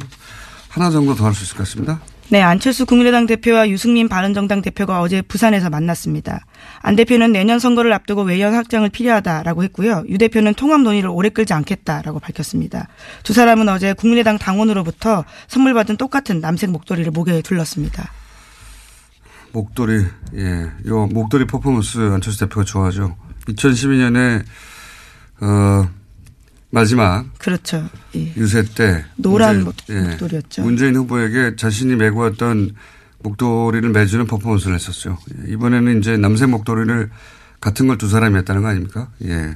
[0.68, 2.02] 하나 정도 더 할 수 있을 것 같습니다.
[2.30, 6.44] 네, 안철수 국민의당 대표와 유승민 바른정당 대표가 어제 부산에서 만났습니다.
[6.82, 10.04] 안 대표는 내년 선거를 앞두고 외연 확장을 필요하다라고 했고요.
[10.10, 12.88] 유 대표는 통합 논의를 오래 끌지 않겠다라고 밝혔습니다.
[13.22, 18.12] 두 사람은 어제 국민의당 당원으로부터 선물 받은 똑같은 남색 목도리를 목에 둘렀습니다.
[19.52, 20.72] 목도리, 예.
[20.88, 23.16] 요 목도리 퍼포먼스 안철수 대표가 좋아하죠.
[23.48, 24.44] 2012년에,
[25.42, 25.88] 어,
[26.80, 27.90] 마지막 그렇죠.
[28.16, 28.34] 예.
[28.36, 29.06] 유세 때.
[29.16, 30.62] 노란 문재인- 목- 목도리였죠.
[30.64, 32.76] 문재인 후보에게 자신이 메고 왔던
[33.24, 35.18] 목도리를 매주는 퍼포먼스를 했었죠.
[35.48, 35.54] 예.
[35.54, 37.10] 이번에는 이제 남색 목도리를
[37.62, 39.10] 같은 걸 두 사람이 했다는 거 아닙니까?
[39.24, 39.56] 예.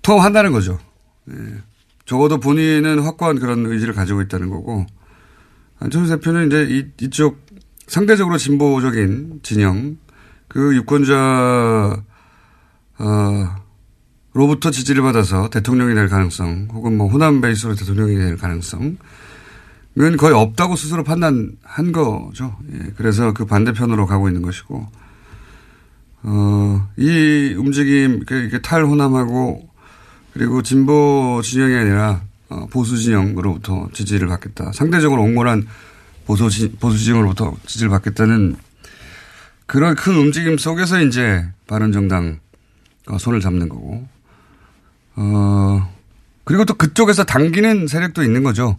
[0.00, 0.78] 통합한다는 거죠.
[1.30, 1.34] 예.
[2.06, 4.86] 적어도 본인은 확고한 그런 의지를 가지고 있다는 거고,
[5.78, 7.44] 안철수 대표는 이제 이, 이쪽
[7.86, 9.96] 상대적으로 진보적인 진영,
[10.48, 12.02] 그 유권자,
[12.98, 13.56] 어,
[14.34, 18.98] 로부터 지지를 받아서 대통령이 될 가능성, 혹은 뭐 호남 베이스로 대통령이 될 가능성은
[20.18, 22.56] 거의 없다고 스스로 판단한 거죠.
[22.72, 24.88] 예, 그래서 그 반대편으로 가고 있는 것이고,
[26.24, 29.68] 어, 이 움직임, 이렇게, 이렇게 탈호남하고,
[30.32, 34.72] 그리고 진보 진영이 아니라, 어, 보수 진영으로부터 지지를 받겠다.
[34.72, 35.66] 상대적으로 옹몰한
[36.26, 38.56] 보수, 지, 보수 진영으로부터 지지를 받겠다는
[39.66, 42.40] 그런 큰 움직임 속에서 이제 바른 정당
[43.16, 44.08] 손을 잡는 거고,
[45.16, 45.92] 어,
[46.44, 48.76] 그리고 또 그쪽에서 당기는 세력도 있는 거죠.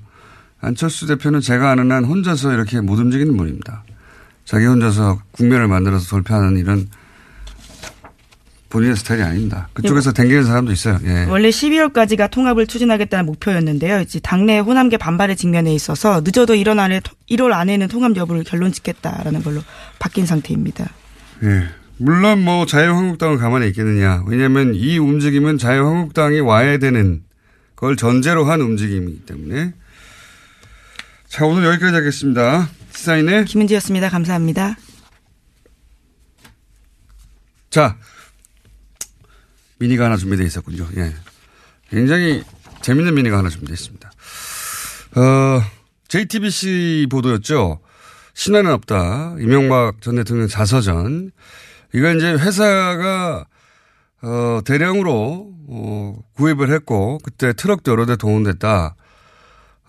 [0.61, 3.83] 안철수 대표는 제가 아는 한 혼자서 이렇게 못 움직이는 분입니다.
[4.45, 6.87] 자기 혼자서 국면을 만들어서 돌파하는 일은
[8.69, 9.69] 본인의 스타일이 아닙니다.
[9.73, 10.99] 그쪽에서 당기는 사람도 있어요.
[11.05, 11.25] 예.
[11.29, 14.01] 원래 12월까지가 통합을 추진하겠다는 목표였는데요.
[14.01, 19.43] 이제 당내 호남계 반발의 직면에 있어서 늦어도 1월 안에 1월 안에는 통합 여부를 결론 짓겠다라는
[19.43, 19.61] 걸로
[19.97, 20.89] 바뀐 상태입니다.
[21.43, 21.69] 예.
[21.97, 24.23] 물론 뭐 자유한국당은 가만히 있겠느냐.
[24.27, 27.23] 왜냐하면 이 움직임은 자유한국당이 와야 되는
[27.75, 29.73] 걸 전제로 한 움직임이기 때문에.
[31.27, 32.69] 자, 오늘 여기까지 하겠습니다.
[32.91, 34.09] 시사인의 김은지였습니다.
[34.09, 34.77] 감사합니다.
[37.69, 37.97] 자,
[39.79, 40.87] 미니가 하나 준비되어 있었군요.
[40.97, 41.13] 예.
[41.89, 42.43] 굉장히
[42.81, 44.11] 재밌는 미니가 하나 준비되어 있습니다.
[45.15, 45.61] 어,
[46.07, 47.79] JTBC 보도였죠.
[48.33, 49.35] 신화는 없다.
[49.39, 51.31] 이명박 전 대통령 자서전.
[51.93, 53.45] 이거 이제 회사가
[54.21, 58.95] 어, 대량으로 어, 구입을 했고 그때 트럭도 여러 대 동원됐다.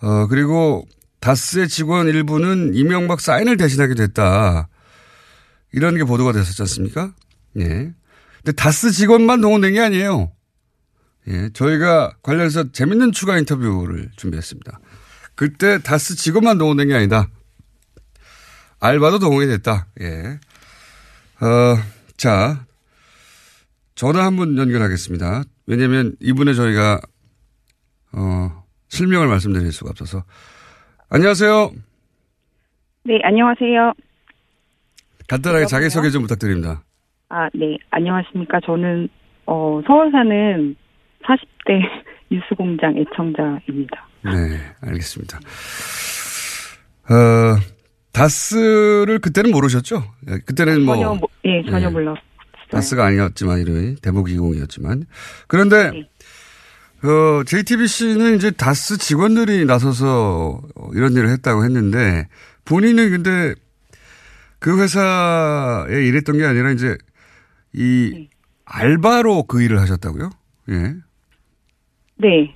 [0.01, 0.85] 어, 그리고
[1.19, 4.69] 다스의 직원 일부는 이명박 사인을 대신하게 됐다.
[5.73, 7.13] 이런 게 보도가 됐었지 않습니까?
[7.59, 7.91] 예.
[8.37, 10.31] 근데 다스 직원만 동원된 게 아니에요.
[11.27, 11.49] 예.
[11.53, 14.79] 저희가 관련해서 재밌는 추가 인터뷰를 준비했습니다.
[15.35, 17.29] 그때 다스 직원만 동원된 게 아니다.
[18.79, 19.87] 알바도 동원이 됐다.
[20.01, 20.39] 예.
[21.41, 21.75] 어,
[22.17, 22.65] 자.
[23.95, 25.43] 전화 한분 연결하겠습니다.
[25.65, 26.99] 왜냐면 이분의 저희가,
[28.13, 30.23] 어, 실명을 말씀드릴 수가 없어서.
[31.09, 31.71] 안녕하세요.
[33.05, 33.93] 네, 안녕하세요.
[35.27, 36.83] 간단하게 자기소개 좀 부탁드립니다.
[37.29, 38.59] 아, 네, 안녕하십니까.
[38.65, 39.09] 저는,
[39.47, 40.75] 어, 서울 사는
[41.23, 41.81] 40대
[42.29, 44.07] 뉴스공장 애청자입니다.
[44.25, 45.39] 네, 알겠습니다.
[47.09, 47.76] 어,
[48.17, 50.03] 다스를 그때는 모르셨죠?
[50.29, 50.95] 예, 그때는 뭐.
[50.95, 51.89] 전혀, 모- 예, 전혀 예.
[51.91, 52.21] 몰랐어요.
[52.71, 55.05] 다스가 아니었지만 이름이 대북이공이었지만
[55.47, 56.09] 그런데 네.
[57.07, 62.27] 어 JTBC는 이제 다스 직원들이 나서서 어, 이런 일을 했다고 했는데
[62.65, 63.53] 본인은 근데
[64.59, 66.97] 그 회사에 일했던 게 아니라 이제
[67.73, 68.29] 이 네.
[68.65, 70.29] 알바로 그 일을 하셨다고요?
[70.69, 70.95] 예.
[72.17, 72.53] 네.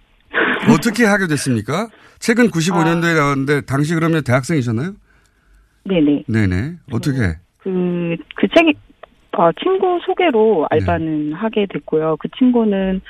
[0.69, 1.87] 어떻게 하게 됐습니까?
[2.19, 4.93] 최근 95년도에 나왔는데 당시 그러면 대학생이셨나요?
[5.83, 6.23] 네네.
[6.27, 6.73] 네네.
[6.91, 7.17] 어떻게?
[7.59, 8.73] 그, 그 책이,
[9.33, 12.17] 아, 친구 소개로 알바는 하게 됐고요.
[12.19, 13.01] 그 친구는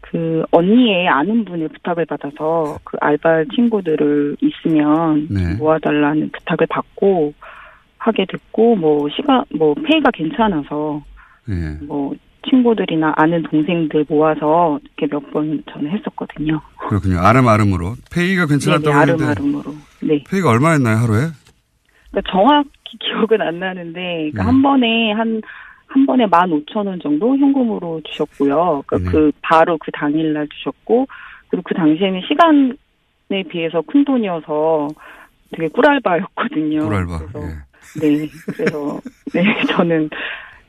[0.00, 5.54] 그 언니의 아는 분의 부탁을 받아서 그 알바 친구들을 있으면 네.
[5.56, 7.34] 모아달라는 부탁을 받고
[7.98, 11.02] 하게 됐고 뭐 시간 뭐 페이가 괜찮아서
[11.50, 11.84] 예.
[11.84, 12.14] 뭐
[12.48, 16.60] 친구들이나 아는 동생들 모아서 이렇게 몇 번 저는 했었거든요.
[16.88, 17.18] 그렇군요.
[17.18, 17.96] 아름아름으로.
[18.10, 19.00] 페이가 괜찮았다고 네네.
[19.00, 19.74] 아름아름으로.
[20.02, 20.24] 네.
[20.30, 21.26] 페이가 얼마였나요, 하루에?
[22.10, 24.46] 그러니까 정확히 기억은 안 나는데 그러니까 네.
[24.46, 25.40] 한 번에 한
[25.88, 28.82] 한 번에 만 오천 원 정도 현금으로 주셨고요.
[28.86, 29.04] 그러니까 네.
[29.10, 31.06] 그 바로 그 당일 날 주셨고
[31.48, 34.88] 그리고 그 당시에는 시간에 비해서 큰 돈이어서
[35.50, 36.80] 되게 꿀알바였거든요.
[36.80, 37.18] 꿀알바.
[37.18, 38.00] 그래서 예.
[38.00, 39.00] 네, 그래서
[39.32, 40.10] 네 저는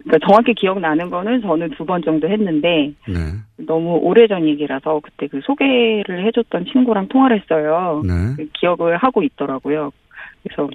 [0.03, 3.15] 그러니까 정확히 기억나는 거는 저는 두 번 정도 했는데 네.
[3.57, 8.01] 너무 오래전 얘기라서 그때 그 소개를 해줬던 친구랑 통화를 했어요.
[8.05, 8.13] 네.
[8.37, 9.91] 그 기억을 하고 있더라고요.
[10.43, 10.69] 그래서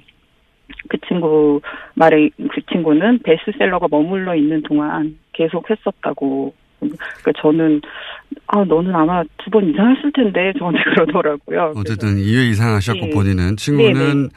[0.89, 1.61] 그 친구
[1.95, 6.53] 말에 그 친구는 베스트셀러가 머물러 있는 동안 계속 했었다고.
[6.79, 7.81] 그러니까 저는
[8.47, 11.73] 아 너는 아마 두 번 이상 했을 텐데 저한테 그러더라고요.
[11.75, 13.09] 어쨌든 2회 이상 하셨고 예.
[13.11, 14.29] 본인은 친구는 네네.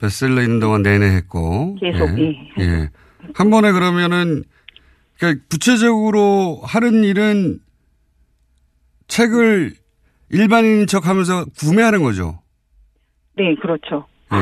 [0.00, 1.74] 베스트셀러 있는 동안 내내 했고.
[1.76, 2.30] 계속, 예.
[2.58, 2.62] 예.
[2.62, 2.88] 예.
[3.34, 4.44] 한 번에 그러면은
[5.18, 7.58] 그러니까 구체적으로 하는 일은
[9.08, 9.72] 책을
[10.30, 12.40] 일반인인 척 하면서 구매하는 거죠.
[13.36, 14.06] 네, 그렇죠.
[14.32, 14.36] 예.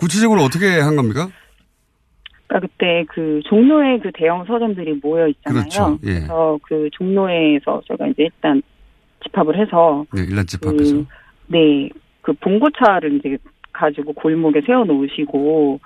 [0.00, 1.28] 구체적으로 어떻게 한 겁니까?
[2.46, 5.62] 그러니까 그때 그 종로에 그 대형 서점들이 모여 있잖아요.
[5.62, 5.98] 그렇죠.
[6.04, 6.14] 예.
[6.14, 8.60] 그래서 그 종로에서 제가 이제 일단
[9.24, 10.96] 집합을 해서 네, 일란집 앞에서.
[10.96, 11.06] 그,
[11.48, 11.88] 네,
[12.22, 13.36] 그 봉고차를 이제
[13.72, 15.78] 가지고 골목에 세워 놓으시고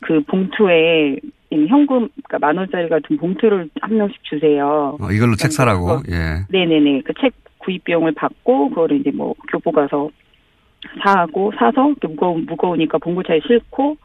[0.00, 1.16] 그 봉투에
[1.50, 4.96] 현금 그러니까 만 원짜리 같은 봉투를 한 명씩 주세요.
[5.00, 6.02] 어, 이걸로 책 사라고.
[6.10, 6.44] 예.
[6.50, 7.02] 네네네.
[7.02, 10.08] 그 책 구입 비용을 받고 그거를 이제 뭐 교보 가서
[11.02, 13.96] 사고 사서 무거 무거우니까 봉고차에 싣고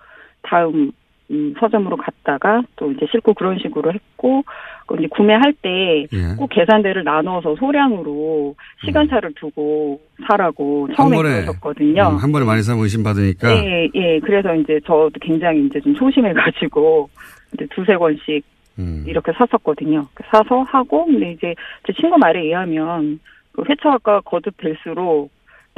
[0.42, 0.92] 다음
[1.32, 4.44] 음, 서점으로 갔다가 또 이제 싣고 그런 식으로 했고
[4.86, 6.36] 그 이제 구매할 때 예.
[6.38, 8.56] 꼭 계산대를 나눠서 소량으로
[8.86, 12.10] 시간차를 두고 사라고 한 처음에 그러셨거든요.
[12.10, 13.50] 음, 한 번에 많이 사면 의심받으니까.
[13.56, 14.20] 예, 예.
[14.20, 17.10] 그래서 이제 저도 굉장히 이제 좀 소심해가지고
[17.54, 18.44] 이제 두세 권씩
[18.80, 19.06] 음.
[19.08, 20.06] 이렇게 샀었거든요.
[20.26, 21.56] 사서 하고 근데 이제
[21.88, 23.20] 제 친구 말에 의하면
[23.54, 25.32] 그 회차가 거듭될수록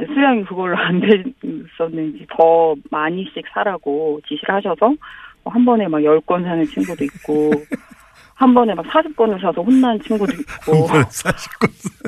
[0.04, 4.94] 수량이 그걸로 안 됐었는지 더 많이씩 사라고 지시를 하셔서
[5.44, 7.50] 뭐한 번에 막 10권 사는 친구도 있고
[8.34, 10.86] 한 번에 막 40권을 사서 혼난 친구도 있고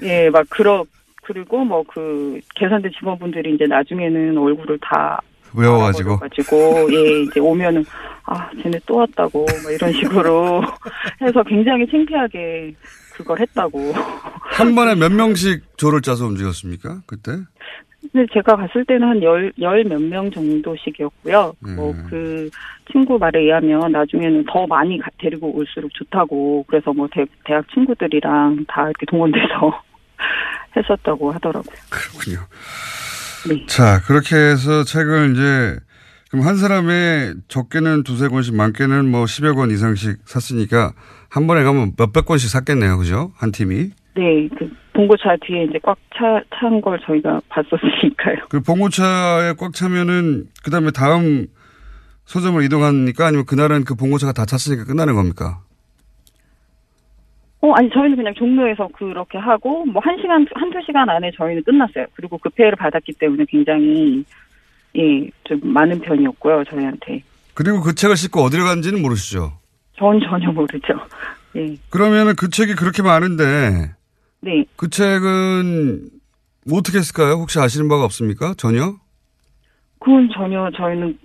[0.02, 0.84] 예, 막 그러
[1.22, 5.20] 그리고 뭐 그 계산대 직원분들이 이제 나중에는 얼굴을 다
[5.54, 6.18] 외워가지고.
[6.18, 7.84] 가지고 예 이제 오면은
[8.24, 10.62] 아 쟤네 또 왔다고 막 이런 식으로
[11.22, 12.74] 해서 굉장히 창피하게
[13.14, 13.92] 그걸 했다고.
[14.42, 17.00] 한 번에 몇 명씩 조를 짜서 움직였습니까?
[17.06, 17.32] 그때?
[18.00, 21.52] 근데 제가 갔을 때는 한 열, 열 몇 명 정도씩이었고요.
[21.76, 22.48] 뭐그
[22.92, 26.64] 친구 말에 의하면 나중에는 더 많이 가- 데리고 올수록 좋다고.
[26.68, 29.82] 그래서 뭐 대, 대학 친구들이랑 다 이렇게 동원돼서
[30.76, 31.76] 했었다고 하더라고요.
[31.90, 32.38] 그렇군요.
[33.48, 33.66] 네.
[33.66, 35.76] 자, 그렇게 해서 책을 이제,
[36.30, 40.92] 그럼 한 사람의 적게는 두세 권씩, 많게는 뭐 10여 권 이상씩 샀으니까
[41.30, 42.98] 한 번에 가면 몇백 권씩 샀겠네요.
[42.98, 43.32] 그죠?
[43.36, 43.90] 한 팀이.
[44.16, 48.46] 네, 그 봉고차 뒤에 이제 꽉 차, 찬 걸 저희가 봤었으니까요.
[48.48, 51.46] 그 봉고차에 꽉 차면은 그 다음에 다음
[52.24, 55.60] 서점을 이동하니까 아니면 그날은 그 봉고차가 다 찼으니까 끝나는 겁니까?
[57.60, 62.06] 어, 아니, 저희는 그냥 종로에서 그렇게 하고, 뭐, 한 시간, 한두 시간 안에 저희는 끝났어요.
[62.14, 64.24] 그리고 그 페이를 받았기 때문에 굉장히,
[64.96, 67.22] 예, 좀 많은 편이었고요, 저희한테.
[67.54, 69.52] 그리고 그 책을 싣고 어디로 갔는지는 모르시죠?
[69.96, 70.94] 전 전혀 모르죠.
[71.56, 71.74] 예.
[71.90, 73.92] 그러면은 그 책이 그렇게 많은데
[74.40, 74.64] 네.
[74.76, 76.10] 그 책은
[76.66, 77.34] 뭐 어떻게 했을까요?
[77.34, 78.54] 혹시 아시는 바가 없습니까?
[78.56, 78.94] 전혀?
[79.98, 81.18] 그건 전혀 저희는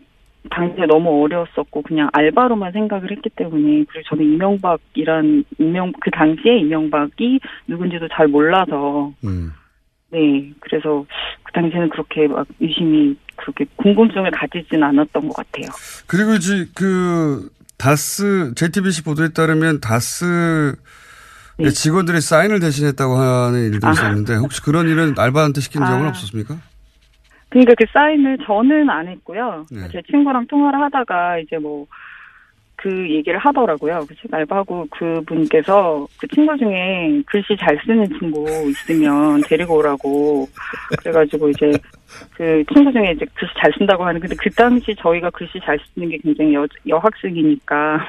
[0.50, 7.40] 당시에 너무 어려웠었고, 그냥 알바로만 생각을 했기 때문에, 그리고 저는 이명박이란, 이명, 그 당시에 이명박이
[7.68, 9.54] 누군지도 잘 몰라서, 음.
[10.10, 10.52] 네.
[10.60, 11.06] 그래서
[11.44, 15.68] 그 당시에는 그렇게 막 유심히 그렇게 궁금증을 가지진 않았던 것 같아요.
[16.08, 20.76] 그리고 이제 그 다스 JTBC 보도에 따르면 다스
[21.60, 23.88] 의 직원들이 사인을 대신했다고 하는 일도 네.
[23.88, 23.92] 아.
[23.92, 26.10] 있었는데 혹시 그런 일은 알바한테 시킨 적은 아.
[26.10, 26.58] 없었습니까?
[27.50, 29.66] 그러니까 그 사인을 저는 안 했고요.
[29.72, 29.88] 네.
[29.92, 31.86] 제 친구랑 통화를 하다가 이제 뭐
[32.84, 34.06] 그 얘기를 하더라고요.
[34.10, 40.46] 그책 알바하고 그분께서 그 친구 중에 글씨 잘 쓰는 친구 있으면 데리고 오라고
[41.00, 41.72] 그래가지고 이제
[42.36, 46.10] 그 친구 중에 이제 글씨 잘 쓴다고 하는 근데 그 당시 저희가 글씨 잘 쓰는
[46.10, 48.00] 게 굉장히 여, 여학생이니까 여-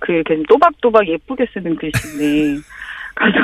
[0.00, 2.60] 그 이렇게 또박또박 예쁘게 쓰는 글씨인데
[3.14, 3.38] 가서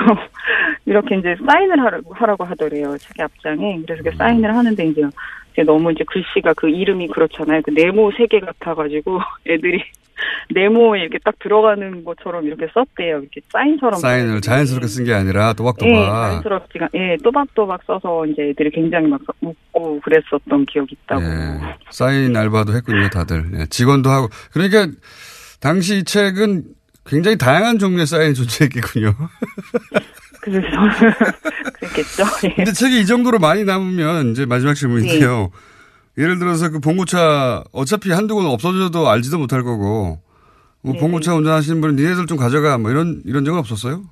[0.87, 5.03] 이렇게 이제 사인을 하라고 하라고 하더래요 책의 앞장에 그래서 그 사인을 하는데 이제
[5.65, 9.83] 너무 이제 글씨가 그 이름이 그렇잖아요 그 네모 세 개 같아가지고 애들이
[10.55, 13.21] 네모에 이렇게 딱 들어가는 것처럼 이렇게 썼대요.
[13.21, 13.99] 이렇게 사인처럼.
[14.01, 15.89] 사인을 자연스럽게 쓴 게 아니라 예, 또박또박.
[15.97, 21.23] 자연스럽지가, 예, 또박또박 써서 이제 애들이 굉장히 막 웃고 그랬었던 기억이 있다고.
[21.23, 23.45] 예, 사인 알바도 했군요, 다들.
[23.61, 24.29] 예, 직원도 하고.
[24.53, 24.89] 그러니까
[25.61, 26.65] 당시 이 책은
[27.07, 29.15] 굉장히 다양한 종류의 사인이 존재했겠군요.
[30.41, 30.67] 그래서
[31.75, 32.25] 그랬겠죠.
[32.45, 32.55] 예.
[32.65, 35.51] 근데 책이 이 정도로 많이 남으면 이제 마지막 질문인데요.
[36.19, 40.21] 예 를 들어서 그 봉고차 어차피 한두 권 없어져도 알지도 못할 거고
[40.83, 40.99] 뭐 네.
[40.99, 44.03] 봉고차 운전하시는 분은 니네들 좀 가져가 뭐 이런 이런 적은 없었어요?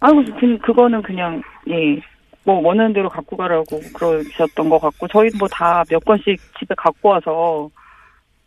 [0.00, 1.98] 아이고, 그, 그거는 그냥, 예.
[2.44, 7.08] 뭐, 원하는 대로 갖고 가라고 그러셨던 것 같고, 저희 뭐 다 몇 권씩 집에 갖고
[7.08, 7.70] 와서,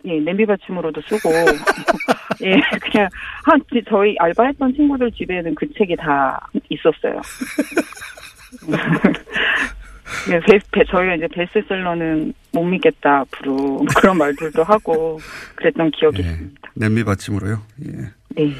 [0.06, 1.30] 예, 냄비 받침으로도 쓰고,
[2.44, 3.10] 예, 그냥,
[3.44, 7.22] 한, 지- 저희 알바했던 친구들 집에는 그 책이 다 있었어요.
[10.32, 13.86] 예, 베, 베, 저희가 이제 베스트셀러는 못 믿겠다, 앞으로.
[13.96, 15.20] 그런 말들도 하고,
[15.56, 16.28] 그랬던 기억이 예.
[16.30, 16.72] 있습니다.
[16.76, 17.62] 냄비 받침으로요.
[17.88, 17.92] 예.
[18.36, 18.54] 네.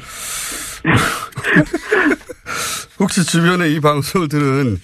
[2.98, 4.76] 혹시 주변에 이 방송을 들은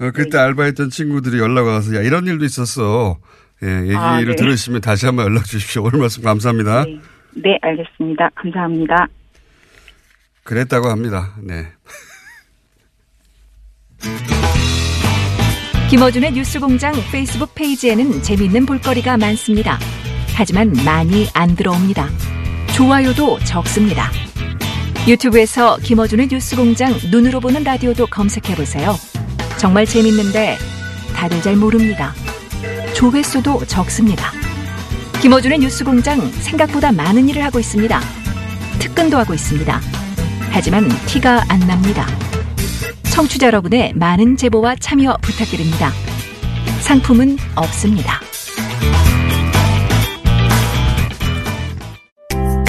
[0.00, 0.38] 어, 그때 네.
[0.38, 3.18] 알바했던 친구들이 연락 와서 야 이런 일도 있었어.
[3.62, 4.36] 예, 얘기를 아, 네.
[4.36, 5.82] 들으시면 다시 한번 연락 주십시오.
[5.82, 6.84] 오늘 말씀 감사합니다.
[6.84, 7.00] 네.
[7.34, 8.30] 네, 알겠습니다.
[8.34, 9.06] 감사합니다.
[10.44, 11.34] 그랬다고 합니다.
[11.42, 11.66] 네.
[15.90, 19.78] 김어준의 뉴스공장 페이스북 페이지에는 재미있는 볼거리가 많습니다.
[20.34, 22.08] 하지만 많이 안 들어옵니다.
[22.76, 24.10] 좋아요도 적습니다.
[25.08, 28.94] 유튜브에서 김어준의 뉴스공장 눈으로 보는 라디오도 검색해보세요.
[29.58, 30.56] 정말 재밌는데
[31.16, 32.12] 다들 잘 모릅니다.
[32.98, 34.32] 조회수도 적습니다.
[35.22, 38.00] 김어준의 뉴스공장 생각보다 많은 일을 하고 있습니다.
[38.80, 39.80] 특근도 하고 있습니다.
[40.50, 42.08] 하지만 티가 안 납니다.
[43.04, 45.92] 청취자 여러분의 많은 제보와 참여 부탁드립니다.
[46.80, 48.20] 상품은 없습니다.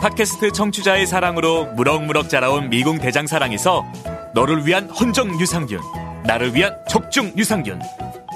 [0.00, 3.84] 팟캐스트 청취자의 사랑으로 무럭무럭 자라온 미궁 대장사랑에서
[4.32, 5.78] 너를 위한 헌정 유산균,
[6.24, 7.78] 나를 위한 적중 유산균,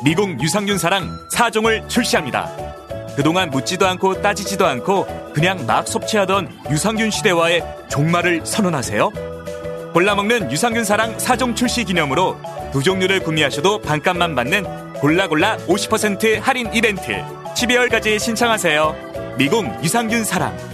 [0.04, 2.50] 미궁 유산균 사랑 4종을 출시합니다.
[3.16, 9.10] 그동안 묻지도 않고 따지지도 않고 그냥 막 섭취하던 유산균 시대와의 종말을 선언하세요.
[9.94, 12.38] 골라먹는 유산균 사랑 4종 출시 기념으로
[12.72, 17.24] 두 종류를 구매하셔도 반값만 받는 골라골라 50% 할인 이벤트
[17.54, 19.36] 12월까지 신청하세요.
[19.38, 20.73] 미궁 유산균 사랑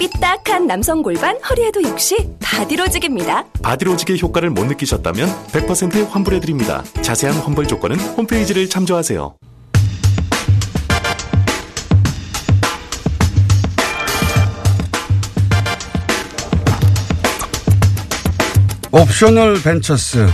[0.00, 3.44] 삐딱한 남성 골반 허리에도 역시 바디로직입니다.
[3.62, 6.82] 바디로직의 효과를 못 느끼셨다면 100% 환불해드립니다.
[7.02, 9.36] 자세한 환불 조건은 홈페이지를 참조하세요.
[18.90, 20.26] 옵셔널 벤처스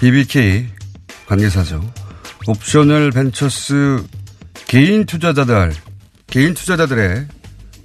[0.00, 0.66] BBK
[1.26, 1.82] 관계사죠.
[2.46, 4.02] 옵셔널 벤처스
[4.66, 5.74] 개인 투자자들
[6.26, 7.37] 개인 투자자들의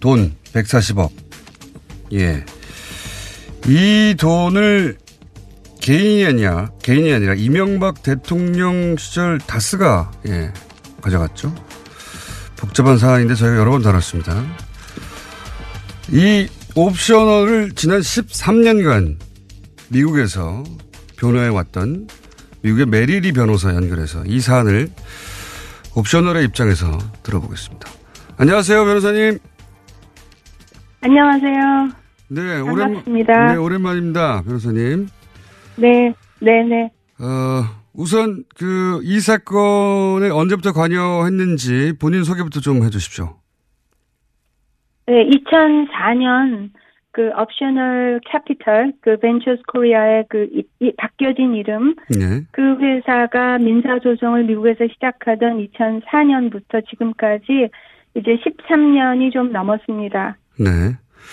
[0.03, 1.11] 돈 140억.
[2.11, 2.43] 예.
[3.65, 4.97] 이 돈을
[5.79, 10.51] 개인이 아니라 개인이 아니라 이명박 대통령 시절 다스가 예,
[10.99, 11.55] 가져갔죠.
[12.57, 14.43] 복잡한 사안인데 저희가 여러 번 다뤘습니다.
[16.09, 19.19] 이 옵셔널을 지난 13년간
[19.87, 20.65] 미국에서
[21.15, 22.09] 변호해 왔던
[22.61, 24.89] 미국의 메리리 변호사 연결해서 이 사안을
[25.95, 27.89] 옵셔널의 입장에서 들어보겠습니다.
[28.35, 29.52] 안녕하세요, 변호사님.
[31.04, 31.89] 안녕하세요.
[32.29, 33.33] 네, 반갑습니다.
[33.33, 35.08] 오랜, 네, 오랜만입니다, 변호사님.
[35.77, 36.89] 네, 네, 네.
[37.19, 43.35] 어, 우선 그 이 사건에 언제부터 관여했는지 본인 소개부터 좀 해주십시오.
[45.08, 46.69] 네, 2004년
[47.12, 52.41] 그 옵셔널 캐피털 그 벤처스 코리아의 그 이, 이 바뀌어진 이름 네.
[52.51, 57.69] 그 회사가 민사 소송을 미국에서 시작하던 2004년부터 지금까지
[58.15, 60.37] 이제 13년이 좀 넘었습니다.
[60.60, 60.69] 네.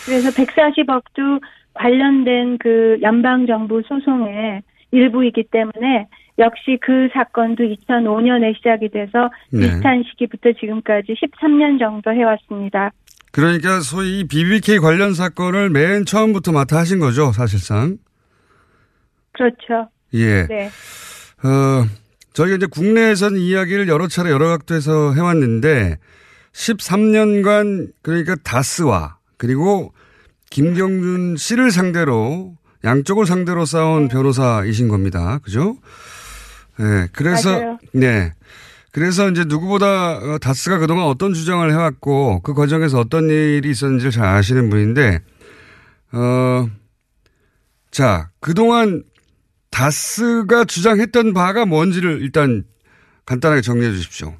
[0.06, 1.40] 그래서 140억도
[1.74, 4.62] 관련된 그 연방 정부 소송의
[4.92, 6.08] 일부이기 때문에
[6.38, 9.60] 역시 그 사건도 2005년에 시작이 돼서 네.
[9.60, 12.90] 비슷한 시기부터 지금까지 13년 정도 해왔습니다.
[13.32, 17.98] 그러니까 소위 이 BBK 관련 사건을 맨 처음부터 맡아 하신 거죠, 사실상.
[19.32, 19.88] 그렇죠.
[20.14, 20.46] 예.
[20.46, 20.66] 네.
[21.44, 21.86] 어,
[22.32, 25.98] 저희가 이제 국내에선 이야기를 여러 차례 여러 각도에서 해왔는데
[26.52, 29.92] 13년간 그러니까 다스와 그리고
[30.50, 35.38] 김경준 씨를 상대로 양쪽을 상대로 싸운 변호사이신 겁니다.
[35.42, 35.76] 그죠?
[36.78, 37.08] 네.
[37.12, 37.78] 그래서 맞아요.
[37.92, 38.32] 네.
[38.92, 44.24] 그래서 이제 누구보다 어, 다스가 그동안 어떤 주장을 해왔고 그 과정에서 어떤 일이 있었는지를 잘
[44.26, 45.20] 아시는 분인데
[46.12, 46.68] 어,
[47.90, 49.04] 자, 그동안
[49.70, 52.64] 다스가 주장했던 바가 뭔지를 일단
[53.26, 54.34] 간단하게 정리해 주십시오.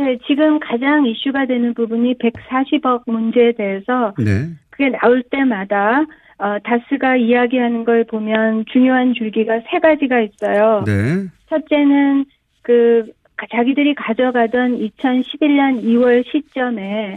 [0.00, 4.48] 네, 지금 가장 이슈가 되는 부분이 140억 문제에 대해서 네.
[4.70, 6.04] 그게 나올 때마다
[6.38, 10.84] 어, 다스가 이야기하는 걸 보면 중요한 줄기가 세 가지가 있어요.
[10.86, 11.26] 네.
[11.50, 12.24] 첫째는
[12.62, 17.16] 그 가- 자기들이 가져가던 2011년 2월 시점에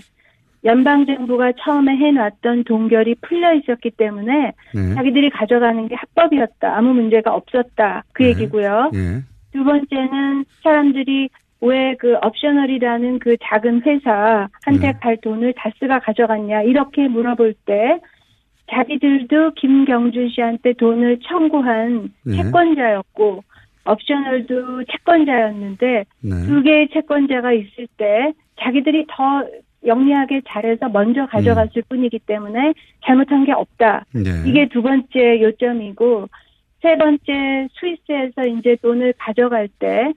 [0.65, 4.93] 연방 정부가 처음에 해놨던 동결이 풀려 있었기 때문에 네.
[4.95, 6.75] 자기들이 가져가는 게 합법이었다.
[6.77, 8.03] 아무 문제가 없었다.
[8.13, 8.91] 그 얘기고요.
[8.93, 9.21] 예.
[9.53, 11.29] 두 번째는 사람들이
[11.63, 18.01] 왜 그 옵셔널이라는 그 작은 회사한테 갈 돈을 다스가 가져갔냐 이렇게 물어볼 때
[18.69, 22.35] 자기들도 김경준 씨한테 돈을 청구한 네.
[22.35, 23.43] 채권자였고
[23.85, 26.45] 옵셔널도 채권자였는데 네.
[26.45, 29.45] 두 개의 채권자가 있을 때 자기들이 더
[29.85, 32.73] 영리하게 잘해서 먼저 가져갔을 뿐이기 때문에
[33.05, 34.05] 잘못한 게 없다.
[34.13, 34.21] 네.
[34.45, 36.27] 이게 두 번째 요점이고
[36.81, 40.11] 세 번째 스위스에서 이제 돈을 가져갈 때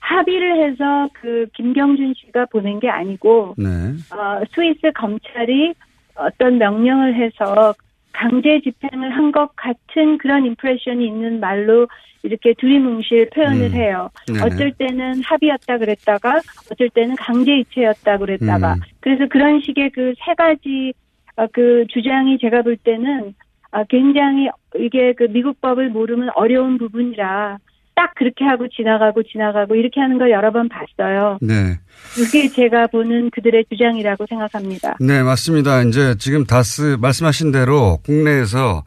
[0.00, 3.66] 합의를 해서 그 김경준 씨가 보낸 게 아니고 네.
[4.14, 5.74] 어, 스위스 검찰이
[6.14, 7.74] 어떤 명령을 해서
[8.12, 11.86] 강제 집행을 한 것 같은 그런 임프레션이 있는 말로
[12.24, 13.72] 이렇게 두리뭉실 표현을 음.
[13.74, 14.10] 해요.
[14.26, 14.40] 네네.
[14.42, 16.40] 어쩔 때는 합의였다 그랬다가
[16.72, 18.80] 어쩔 때는 강제 이체였다 그랬다가 음.
[19.00, 20.92] 그래서 그런 식의 그 세 가지
[21.36, 23.34] 어, 그 주장이 제가 볼 때는
[23.70, 27.58] 아, 굉장히 이게 그 미국 법을 모르면 어려운 부분이라
[27.98, 31.38] 딱 그렇게 하고 지나가고 지나가고 이렇게 하는 걸 여러 번 봤어요.
[31.42, 31.80] 네.
[32.14, 34.96] 그게 제가 보는 그들의 주장이라고 생각합니다.
[35.00, 35.82] 네, 맞습니다.
[35.82, 38.84] 이제 지금 다스 말씀하신 대로 국내에서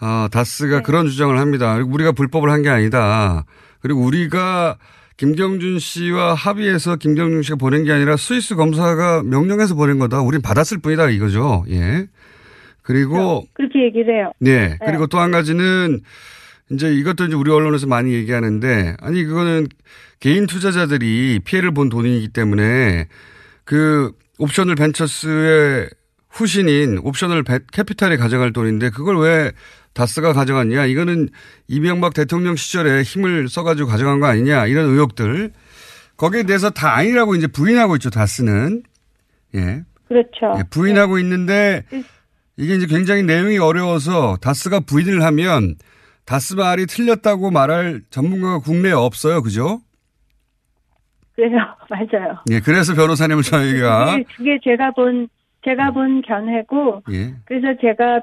[0.00, 0.82] 어, 다스가 네.
[0.82, 1.76] 그런 주장을 합니다.
[1.76, 3.44] 우리가 불법을 한 게 아니다.
[3.80, 4.76] 그리고 우리가
[5.18, 10.20] 김경준 씨와 합의해서 김경준 씨가 보낸 게 아니라 스위스 검사가 명령해서 보낸 거다.
[10.20, 11.64] 우린 받았을 뿐이다 이거죠.
[11.70, 12.06] 예.
[12.82, 14.32] 그리고 그렇게 얘기를 해요.
[14.40, 14.76] 네.
[14.84, 16.00] 그리고 또 한 가지는
[16.72, 19.66] 이제 이것도 이제 우리 언론에서 많이 얘기하는데 아니 그거는
[20.20, 23.08] 개인 투자자들이 피해를 본 돈이기 때문에
[23.64, 25.90] 그 옵셔널 벤처스의
[26.30, 29.52] 후신인 옵셔널 배- 캐피탈이 가져갈 돈인데 그걸 왜
[29.94, 30.86] 다스가 가져갔냐?
[30.86, 31.28] 이거는
[31.68, 34.66] 이명박 대통령 시절에 힘을 써가지고 가져간 거 아니냐?
[34.66, 35.52] 이런 의혹들.
[36.16, 38.82] 거기에 대해서 다 아니라고 이제 부인하고 있죠 다스는.
[39.54, 39.82] 예.
[40.08, 40.58] 그렇죠.
[40.58, 41.82] 예, 부인하고 있는데
[42.56, 45.74] 이게 이제 굉장히 내용이 어려워서 다스가 부인을 하면
[46.24, 49.42] 다스 말이 틀렸다고 말할 전문가가 국내에 없어요.
[49.42, 49.80] 그죠?
[51.34, 51.58] 그래요.
[51.90, 52.38] 맞아요.
[52.50, 55.28] 예, 그래서 변호사님을 저희가 그게, 그게 제가 본
[55.64, 57.34] 제가 본 견해고 예.
[57.44, 58.22] 그래서 제가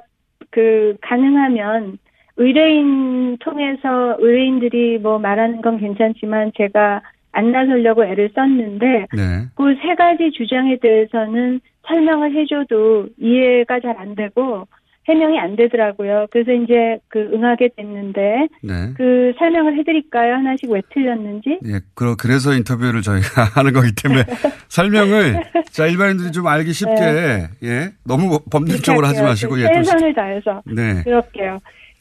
[0.51, 1.97] 그 가능하면
[2.37, 9.45] 의뢰인 통해서 의뢰인들이 뭐 말하는 건 괜찮지만 제가 안 나서려고 애를 썼는데 네.
[9.55, 14.67] 그 세 가지 주장에 대해서는 설명을 해줘도 이해가 잘 안 되고
[15.07, 16.27] 해명이 안 되더라고요.
[16.29, 18.73] 그래서 이제 그 응하게 됐는데 네.
[18.95, 20.35] 그 설명을 해드릴까요?
[20.35, 21.59] 하나씩 왜 틀렸는지?
[21.65, 24.23] 예, 그러, 그래서 인터뷰를 저희가 하는 거기 때문에
[24.69, 30.61] 설명을 자 일반인들이 좀 알기 쉽게 예 너무 법률적으로 하지 마시고 예, 또 최선을 다해서
[30.65, 31.01] 네.
[31.03, 31.59] 그럴게요.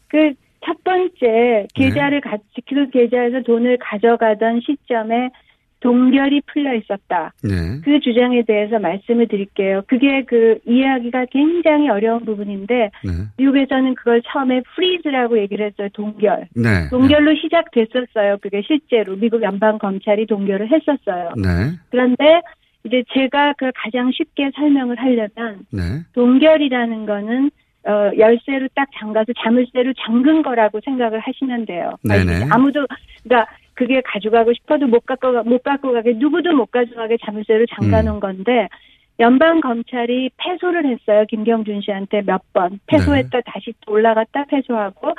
[0.08, 0.32] 그
[0.68, 5.30] 첫 번째 계좌를 같이 그 계좌에서 돈을 가져가던 시점에
[5.80, 7.32] 동결이 풀려 있었다.
[7.42, 7.80] 네.
[7.84, 9.82] 그 주장에 대해서 말씀을 드릴게요.
[9.86, 13.10] 그게 그 이해하기가 굉장히 어려운 부분인데 네.
[13.36, 15.88] 미국에서는 그걸 처음에 freeze라고 얘기를 했어요.
[15.92, 16.48] 동결.
[16.56, 16.88] 네.
[16.90, 18.38] 동결로 시작됐었어요.
[18.42, 21.32] 그게 실제로 미국 연방 검찰이 동결을 했었어요.
[21.36, 21.76] 네.
[21.90, 22.42] 그런데
[22.84, 25.82] 이제 제가 그 가장 쉽게 설명을 하려면 네.
[26.14, 27.50] 동결이라는 거는
[27.86, 31.92] 어, 열쇠로 딱 잠가서 자물쇠로 잠근 거라고 생각을 하시면 돼요.
[32.02, 32.48] 네네.
[32.50, 32.86] 아무도
[33.22, 38.00] 그러니까 그게 가져가고 싶어도 못 갖고 가- 못 갖고 가게 누구도 못 가져가게 자물쇠로 잠가
[38.00, 38.06] 음.
[38.06, 38.68] 놓은 건데
[39.20, 41.24] 연방 검찰이 패소를 했어요.
[41.28, 45.14] 김경준 씨한테 몇 번 패소했다 다시 또 올라갔다 패소하고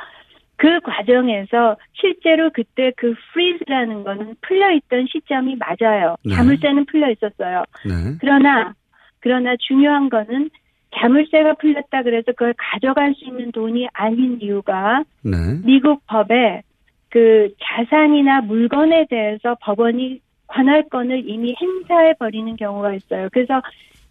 [0.57, 6.17] 그 과정에서 실제로 그때 그 freeze라는 거는 풀려 있던 시점이 맞아요.
[6.25, 6.35] 네.
[6.35, 7.63] 자물쇠는 풀려 있었어요.
[7.85, 7.93] 네.
[8.19, 8.73] 그러나
[9.21, 10.49] 그러나 중요한 거는
[10.97, 15.31] 자물쇠가 풀렸다 그래서 그걸 가져갈 수 있는 돈이 아닌 이유가 네.
[15.63, 16.63] 미국 법에
[17.09, 23.29] 그 자산이나 물건에 대해서 법원이 관할권을 이미 행사해 버리는 경우가 있어요.
[23.31, 23.61] 그래서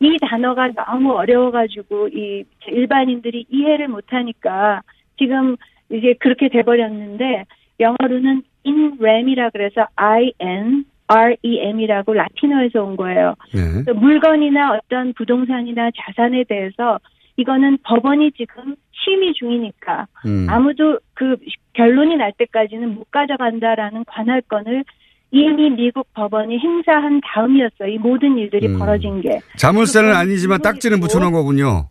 [0.00, 4.82] 이 단어가 너무 어려워가지고 이 일반인들이 이해를 못하니까
[5.18, 5.56] 지금
[5.90, 7.44] 이제 그렇게 돼버렸는데
[7.80, 13.34] 영어로는 in rem이라 그래서 I N R E M이라고 라틴어에서 온 거예요.
[13.52, 13.60] 네.
[13.72, 16.98] 그래서 물건이나 어떤 부동산이나 자산에 대해서
[17.38, 20.46] 이거는 법원이 지금 심의 중이니까 음.
[20.50, 21.36] 아무도 그
[21.72, 24.84] 결론이 날 때까지는 못 가져간다라는 관할권을
[25.30, 27.88] 이미 미국 법원이 행사한 다음이었어요.
[27.88, 28.78] 이 모든 일들이 음.
[28.78, 29.38] 벌어진 게.
[29.56, 31.88] 자물쇠는 아니지만 딱지는 붙여놓은 거군요.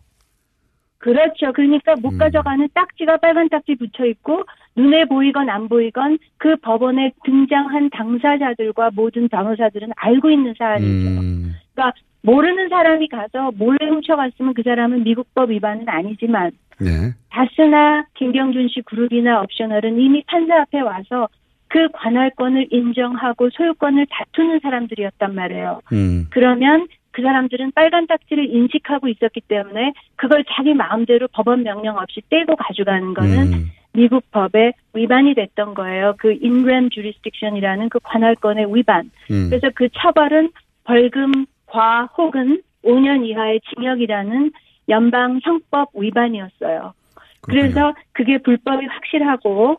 [0.98, 1.52] 그렇죠.
[1.52, 2.18] 그러니까 못 음.
[2.18, 4.44] 가져가는 딱지가 빨간 딱지 붙여 있고
[4.76, 11.08] 눈에 보이건 안 보이건 그 법원에 등장한 당사자들과 모든 변호사들은 알고 있는 사안이죠.
[11.08, 11.54] 음.
[11.74, 17.12] 그러니까 모르는 사람이 가서 몰래 훔쳐갔으면 그 사람은 미국법 위반은 아니지만 네.
[17.30, 21.28] 다스나 김경준 씨 그룹이나 옵셔널은 이미 판사 앞에 와서
[21.68, 25.80] 그 관할권을 인정하고 소유권을 다투는 사람들이었단 말이에요.
[25.92, 26.26] 음.
[26.30, 26.86] 그러면
[27.18, 33.12] 그 사람들은 빨간 딱지를 인식하고 있었기 때문에 그걸 자기 마음대로 법원 명령 없이 떼고 가져가는
[33.12, 33.70] 거는 음.
[33.92, 36.14] 미국 법에 위반이 됐던 거예요.
[36.16, 39.10] 그 인그램 주리스틱션이라는 그 관할권의 위반.
[39.32, 39.48] 음.
[39.50, 40.50] 그래서 그 처벌은
[40.84, 44.52] 벌금과 혹은 5년 이하의 징역이라는
[44.88, 46.94] 연방 형법 위반이었어요.
[47.40, 49.78] 그래서 그게 불법이 확실하고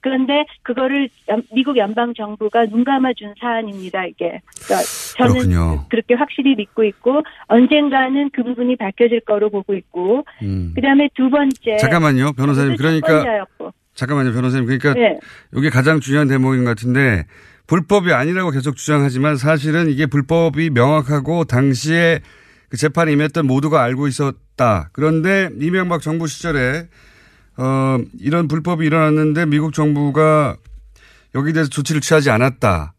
[0.00, 4.06] 그런데 그거를 연- 미국 연방 정부가 눈 감아준 사안입니다.
[4.06, 4.86] 이게 그러니까
[5.16, 5.86] 저는 그렇군요.
[5.90, 10.72] 그렇게 확실히 믿고 있고 언젠가는 그 부분이 밝혀질 거로 보고 있고 음.
[10.74, 12.76] 그다음에 두 번째 잠깐만요, 변호사님.
[12.76, 13.24] 그러니까.
[13.94, 14.66] 잠깐만요, 변호사님.
[14.66, 15.18] 그러니까 네.
[15.56, 17.24] 이게 가장 중요한 대목인 것 같은데
[17.66, 22.20] 불법이 아니라고 계속 주장하지만 사실은 이게 불법이 명확하고 당시에
[22.70, 24.90] 그 재판에 임했던 모두가 알고 있었다.
[24.92, 26.84] 그런데 이명박 정부 시절에
[27.58, 30.56] 어, 이런 불법이 일어났는데 미국 정부가
[31.34, 32.94] 여기에 대해서 조치를 취하지 않았다.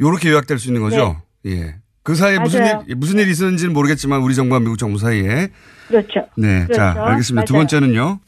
[0.00, 1.22] 요렇게 요약될 수 있는 거죠.
[1.46, 1.76] 예.
[2.02, 2.84] 그 사이에 무슨 맞아요.
[2.88, 5.48] 일, 무슨 일이 있었는지는 모르겠지만 우리 정부와 미국 정부 사이에.
[5.86, 6.26] 그렇죠.
[6.36, 6.66] 네.
[6.72, 7.00] 자, 그렇죠.
[7.00, 7.44] 알겠습니다.
[7.44, 7.60] 두 맞아요.
[7.60, 8.18] 번째는요.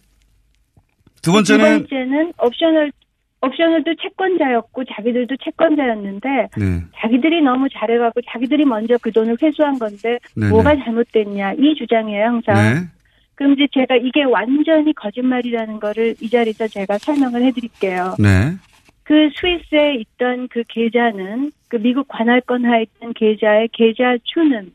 [1.17, 2.93] 두두 번째는 번째는 옵셔널
[3.41, 6.83] 옵셔널도 채권자였고 자기들도 채권자였는데 네.
[7.01, 10.51] 자기들이 너무 잘해갖고 자기들이 먼저 그 돈을 회수한 건데 네네.
[10.51, 12.55] 뭐가 잘못됐냐 이 주장이에요 항상.
[12.55, 12.89] 네.
[13.35, 18.17] 그럼 이제 제가 이게 완전히 거짓말이라는 거를 이 자리에서 제가 설명을 해드릴게요.
[18.19, 18.57] 네.
[19.03, 24.73] 그 스위스에 있던 그 계좌는 그 미국 관할권 하에 있던 계좌의 계좌 주는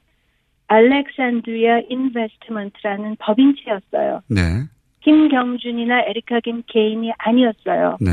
[0.68, 4.22] 알렉산드리아 인베스트먼트라는 법인체였어요.
[4.28, 4.42] 네.
[5.02, 7.98] 김경준이나 에리카 김 개인이 아니었어요.
[8.02, 8.12] 네.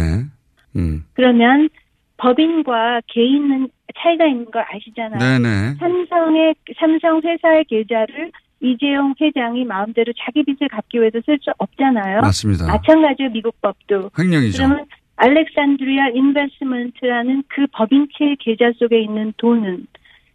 [0.77, 1.05] 음.
[1.13, 1.69] 그러면
[2.17, 3.69] 법인과 개인은
[3.99, 5.19] 차이가 있는 걸 아시잖아요.
[5.19, 5.75] 네네.
[5.79, 12.21] 삼성의 삼성 회사의 계좌를 이재용 회장이 마음대로 자기 빚을 갚기 위해서 쓸 수 없잖아요.
[12.23, 12.67] 맞습니다.
[12.67, 14.11] 마찬가지로 미국 법도.
[14.19, 14.57] 횡령이죠.
[14.57, 14.87] 그러면
[15.17, 19.87] Alexandria Investment라는 그 법인체의 계좌 속에 있는 돈은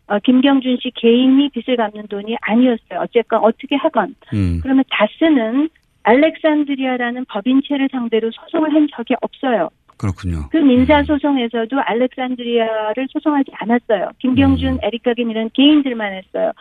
[0.08, 3.00] 어, 김경준 씨 개인이 빚을 갚는 돈이 아니었어요.
[3.00, 4.14] 어쨌건 어떻게 하건.
[4.34, 4.60] 음.
[4.62, 5.70] 그러면 다스는
[6.04, 9.70] 알렉산드리아라는 법인체를 상대로 소송을 한 적이 없어요.
[9.98, 10.50] 그렇군요.
[10.50, 14.10] 그 민사 소송에서도 알렉산드리아를 소송하지 않았어요.
[14.18, 16.52] 김경준, 에리카 김 이런 개인들만 했어요.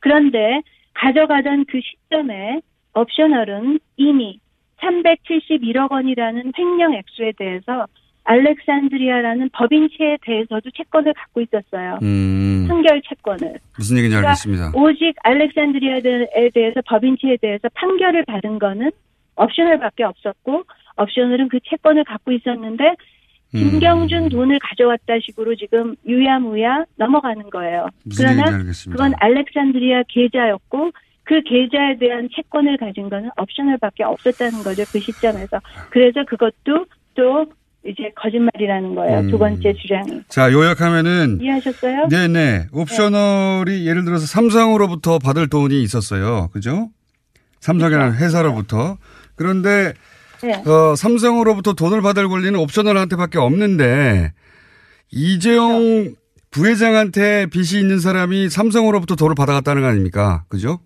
[0.00, 0.60] 그런데
[1.00, 2.60] 가져가던 그 시점에
[2.94, 4.38] 옵셔널은 이미
[4.78, 7.86] 371억 원이라는 횡령 액수에 대해서
[8.24, 11.98] 알렉산드리아라는 법인체에 대해서도 채권을 갖고 있었어요.
[12.02, 12.66] 음.
[12.68, 13.58] 판결 채권을.
[13.78, 14.72] 무슨 얘기인지 그러니까 알겠습니다.
[14.74, 18.90] 오직 알렉산드리아에 대해서 법인체에 대해서 판결을 받은 거는
[19.36, 20.64] 옵셔널밖에 없었고
[20.98, 22.94] 옵셔널은 그 채권을 갖고 있었는데
[23.54, 23.70] 음.
[23.70, 27.88] 김경준 돈을 가져왔다 식으로 지금 유야무야 넘어가는 거예요.
[28.16, 28.44] 그러나.
[28.90, 30.92] 그건 알렉산드리아 계좌였고
[31.24, 34.84] 그 계좌에 대한 채권을 가진 거는 옵셔널밖에 없었다는 거죠.
[34.92, 35.60] 그 시점에서.
[35.90, 37.46] 그래서 그것도 또
[37.84, 39.22] 이제 거짓말이라는 거예요.
[39.28, 39.38] 두 음.
[39.38, 40.22] 번째 주장이.
[40.28, 42.08] 자, 요약하면은 이해하셨어요?
[42.08, 42.66] 네네.
[42.72, 46.48] 옵셔널이 예를 들어서 삼성으로부터 받을 돈이 있었어요.
[46.52, 46.90] 그죠?
[47.60, 48.98] 삼성이라는 회사로부터.
[49.34, 49.94] 그런데
[50.42, 50.54] 네.
[50.70, 54.32] 어, 삼성으로부터 돈을 받을 권리는 옵셔널한테밖에 없는데
[55.12, 56.14] 이재용
[56.50, 60.44] 부회장한테 빚이 있는 사람이 삼성으로부터 돈을 받아갔다는 거 아닙니까?
[60.48, 60.80] 그죠?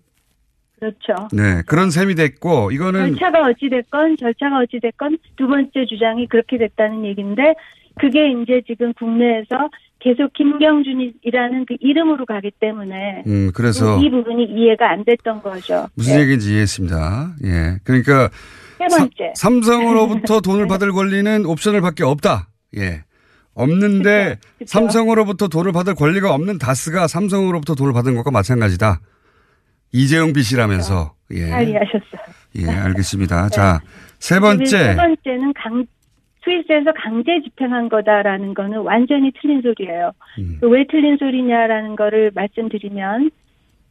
[0.79, 1.27] 그렇죠.
[1.31, 1.63] 네.
[1.65, 7.05] 그런 셈이 됐고 이거는 절차가 어찌 됐건 절차가 어찌 됐건 두 번째 주장이 그렇게 됐다는
[7.05, 7.55] 얘기인데
[7.99, 14.91] 그게 이제 지금 국내에서 계속 김경준이라는 그 이름으로 가기 때문에 음, 그래서 이 부분이 이해가
[14.91, 15.87] 안 됐던 거죠.
[15.95, 17.35] 무슨 얘기인지 이해했습니다.
[17.45, 17.77] 예.
[17.83, 18.29] 그러니까
[18.77, 19.33] 세 번째.
[19.35, 22.49] 삼성으로부터 돈을 받을 권리는 옵셔널밖에 없다.
[22.77, 23.03] 예.
[23.53, 28.99] 없는데 삼성으로부터 돈을 받을 권리가 없는 다스가 삼성으로부터 돈을 받은 것과 마찬가지다.
[29.93, 31.13] 이재용 빚이라면서.
[31.31, 31.47] 예.
[31.49, 32.21] 잘 이해하셨어요.
[32.57, 33.49] 예, 알겠습니다.
[33.49, 33.81] 자,
[34.19, 34.65] 세 번째.
[34.65, 35.85] 세 번째는 강
[36.43, 40.11] 스위스에서 강제 집행한 거다라는 거는 완전히 틀린 소리예요.
[40.37, 40.57] 음.
[40.61, 43.31] 그왜 틀린 소리냐라는 거를 말씀드리면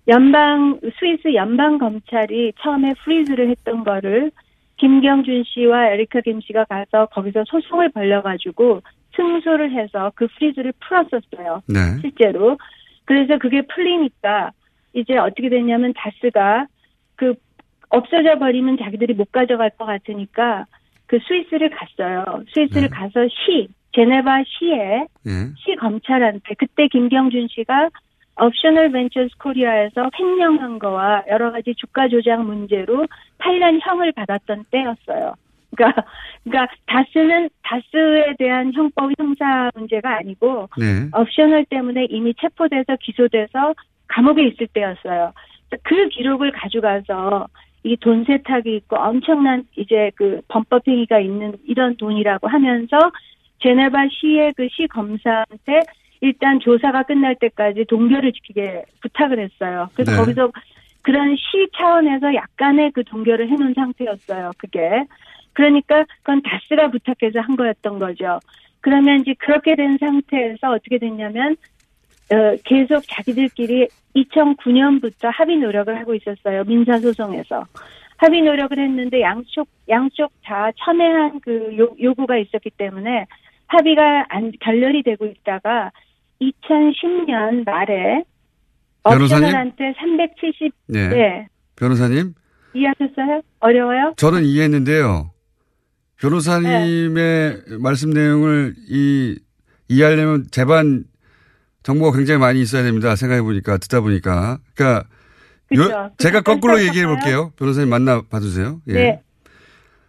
[0.07, 4.31] 연방 스위스 연방 검찰이 처음에 freeze를 했던 거를
[4.77, 8.83] 김경준 씨와 에리카 김 씨가 가서 거기서 소송을 벌려가지고
[9.17, 11.63] 승소를 해서 그 freeze를 풀었었어요.
[11.69, 12.01] 네.
[12.01, 12.59] 실제로.
[13.05, 14.51] 그래서 그게 풀리니까
[14.93, 16.67] 이제 어떻게 됐냐면 다스가
[17.17, 17.35] 그
[17.91, 20.67] 없어져 버리면 자기들이 못 가져갈 것 같으니까
[21.07, 22.43] 그 스위스를 갔어요.
[22.53, 25.31] 스위스를 가서 시 제네바 시에 예.
[25.57, 27.91] 시 검찰한테 그때 김경준 씨가
[28.41, 33.07] Optional Ventures Korea에서 횡령한 거와 여러 가지 주가 조작 문제로
[33.39, 35.35] 8년 형을 받았던 때였어요.
[35.75, 36.05] 그러니까
[36.45, 41.09] 그러니까 다스는 다스에 대한 형법 형사 문제가 아니고 네.
[41.19, 43.75] Optional 때문에 이미 체포돼서 기소돼서
[44.09, 45.33] 감옥에 있을 때였어요.
[45.83, 47.49] 그 기록을 가져가서
[47.87, 52.99] 이 돈 세탁이 있고 엄청난 이제 그 범법 행위가 있는 이런 돈이라고 하면서
[53.61, 55.81] 제네바 시의 그 시 검사한테
[56.21, 59.89] 일단 조사가 끝날 때까지 동결을 지키게 부탁을 했어요.
[59.95, 60.17] 그래서 네.
[60.19, 60.53] 거기서
[61.03, 64.53] 그런 시 차원에서 약간의 그 동결을 해놓은 상태였어요.
[64.59, 65.05] 그게.
[65.53, 68.41] 그러니까 그건 다스가 부탁해서 한 거였던 거죠.
[68.81, 71.57] 그러면 이제 그렇게 된 상태에서 어떻게 됐냐면
[72.31, 76.65] 어, 계속 자기들끼리 2009년부터 합의 노력을 하고 있었어요.
[76.65, 77.65] 민사 소송에서.
[78.17, 83.27] 합의 노력을 했는데 양쪽, 양쪽 다 첨예한 그 요, 요구가 있었기 때문에
[83.75, 85.91] 합의가 안, 결렬이 되고 있다가
[86.41, 88.25] 2010년 말에
[89.05, 89.45] 변호사님?
[89.45, 91.09] 업체들한테 370, 네.
[91.09, 91.47] 네.
[91.77, 92.35] 변호사님,
[92.75, 93.43] 이해하셨어요?
[93.61, 94.15] 어려워요?
[94.17, 95.31] 저는 이해했는데요.
[96.21, 99.39] 변호사님의 말씀 내용을 이,
[99.89, 101.05] 이해하려면 재반
[101.83, 103.15] 정보가 굉장히 많이 있어야 됩니다.
[103.15, 104.59] 생각해 보니까, 듣다 보니까.
[104.75, 105.09] 그러니까.
[105.77, 107.07] 요- 제가 거꾸로 좀 얘기해?
[107.07, 107.53] 볼게요.
[107.57, 108.81] 변호사님 만나 봐주세요.
[108.89, 108.93] 예.
[108.93, 109.23] 네.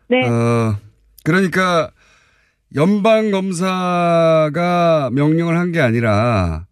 [0.08, 0.28] 네.
[0.28, 0.76] 어,
[1.24, 1.92] 그러니까
[2.74, 6.66] 연방 검사가 명령을 한 게 아니라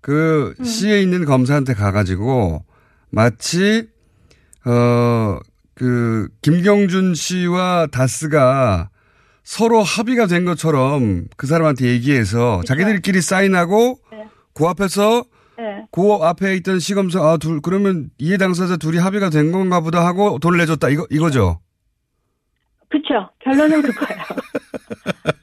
[0.00, 0.64] 그 음.
[0.64, 2.64] 시에 있는 검사한테 가가지고
[3.10, 3.88] 마치
[4.64, 8.90] 어그 김경준 씨와 다스가
[9.42, 13.98] 서로 합의가 된 것처럼 그 사람한테 얘기해서 자기들끼리 사인하고
[14.54, 15.24] 그 앞에서
[15.58, 15.84] 네.
[15.90, 20.58] 그 앞에 있던 시검사 아둘 그러면 이해 당사자 둘이 합의가 된 건가 보다 하고 돈을
[20.58, 21.60] 내줬다 이거 이거죠.
[22.90, 23.28] 그쵸.
[23.38, 24.22] 결론은 그거예요.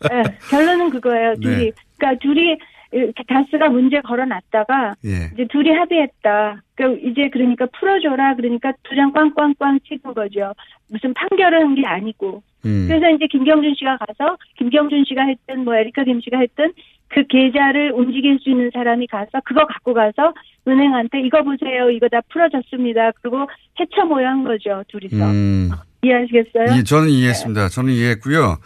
[0.10, 1.36] 네, 결론은 그거예요.
[1.42, 1.56] 둘이.
[1.66, 1.72] 네.
[1.98, 2.58] 그러니까 둘이
[2.92, 5.30] 이렇게 다스가 문제 걸어놨다가 예.
[5.34, 6.62] 이제 둘이 합의했다.
[6.76, 8.36] 그러니까 이제 그러니까 풀어줘라.
[8.36, 10.54] 그러니까 두 장 꽝꽝꽝 치는 거죠.
[10.90, 12.44] 무슨 판결을 한 게 아니고.
[12.66, 12.86] 음.
[12.88, 16.72] 그래서 이제 김경준 씨가 가서 김경준 씨가 했든 뭐 에리카 김 씨가 했든
[17.10, 20.34] 그 계좌를 움직일 수 있는 사람이 가서 그거 갖고 가서
[20.68, 21.90] 은행한테 이거 보세요.
[21.90, 23.12] 이거 다 풀어졌습니다.
[23.22, 23.48] 그리고
[23.80, 24.84] 해쳐 모여 한 거죠.
[24.88, 25.26] 둘이서.
[25.26, 25.70] 음.
[26.04, 26.80] 이해하시겠어요?
[26.80, 27.70] 이, 저는 이해했습니다.
[27.70, 28.58] 저는 이해했고요.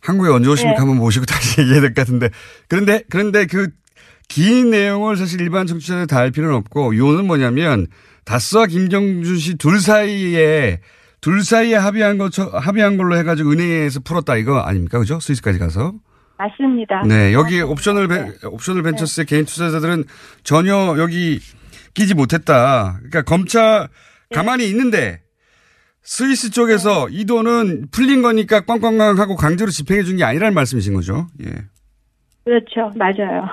[0.00, 0.74] 한국에 언제 오십니까?
[0.74, 0.78] 네.
[0.80, 2.30] 한번 모시고 다시 얘기해야 될 것 같은데.
[2.68, 3.68] 그런데, 그런데 그
[4.28, 7.86] 긴 내용을 사실 일반 청취자들 다 알 필요는 없고, 요는 뭐냐면,
[8.24, 10.80] 다스와 김경준 씨 둘 사이에,
[11.20, 14.98] 둘 사이에 합의한 것, 합의한 걸로 해가지고 은행에서 풀었다 이거 아닙니까?
[14.98, 15.20] 그죠?
[15.20, 15.94] 스위스까지 가서.
[16.38, 17.02] 맞습니다.
[17.06, 20.02] 네, 여기 Optional Ven-, Optional Ventures의 개인 투자자들은
[20.42, 21.38] 전혀 여기
[21.94, 22.94] 끼지 못했다.
[22.98, 23.88] 그러니까 검찰
[24.34, 25.20] 가만히 있는데
[26.08, 31.26] 스위스 쪽에서 이 돈은 풀린 거니까 꽝꽝꽝 하고 강제로 집행해 준 게 아니라는 말씀이신 거죠.
[31.44, 31.50] 예.
[32.44, 32.92] 그렇죠.
[32.96, 33.48] 맞아요.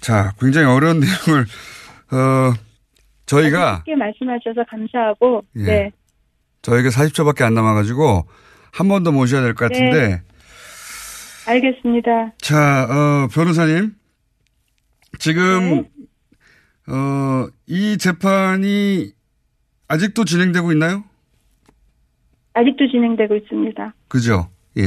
[0.00, 1.46] 자, 굉장히 어려운 내용을
[2.12, 2.52] 어
[3.26, 5.62] 저희가 쉽게 말씀하셔서 감사하고, 예.
[5.64, 5.90] 네.
[6.62, 8.26] 저희가 40초밖에 안 남아 가지고
[8.70, 10.22] 한 번 더 모셔야 될 것 같은데 네.
[11.46, 12.32] 알겠습니다.
[12.40, 13.94] 자, 어, 변호사님.
[15.18, 15.84] 지금,
[16.88, 19.12] 어, 이 재판이
[19.88, 21.04] 아직도 진행되고 있나요?
[22.54, 23.94] 아직도 진행되고 있습니다.
[24.08, 24.48] 그죠?
[24.78, 24.84] 예.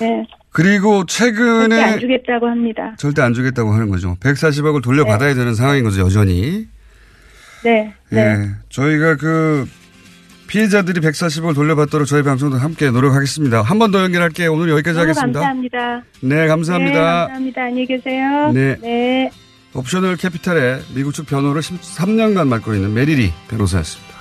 [0.00, 0.26] 네.
[0.50, 2.94] 그리고 최근에 절대 안 주겠다고 합니다.
[2.98, 4.16] 절대 안 주겠다고 하는 거죠.
[4.20, 6.66] 140억을 돌려받아야 되는 상황인 거죠, 여전히.
[7.64, 7.94] 네.
[8.10, 8.18] 네.
[8.20, 8.48] 예.
[8.68, 9.66] 저희가 그
[10.48, 13.62] 피해자들이 140억을 돌려받도록 저희 방송도 함께 노력하겠습니다.
[13.62, 14.52] 한 번 더 연결할게요.
[14.52, 15.40] 오늘 여기까지 하겠습니다.
[15.40, 16.02] 감사합니다.
[16.22, 16.92] 네, 감사합니다.
[16.92, 17.62] 네, 감사합니다.
[17.62, 18.52] 안녕히 계세요.
[18.52, 18.76] 네.
[18.82, 19.30] 네.
[19.74, 24.11] Optional Capital의 미국 측 변호를 13년간 맡고 있는 메리리 변호사였습니다.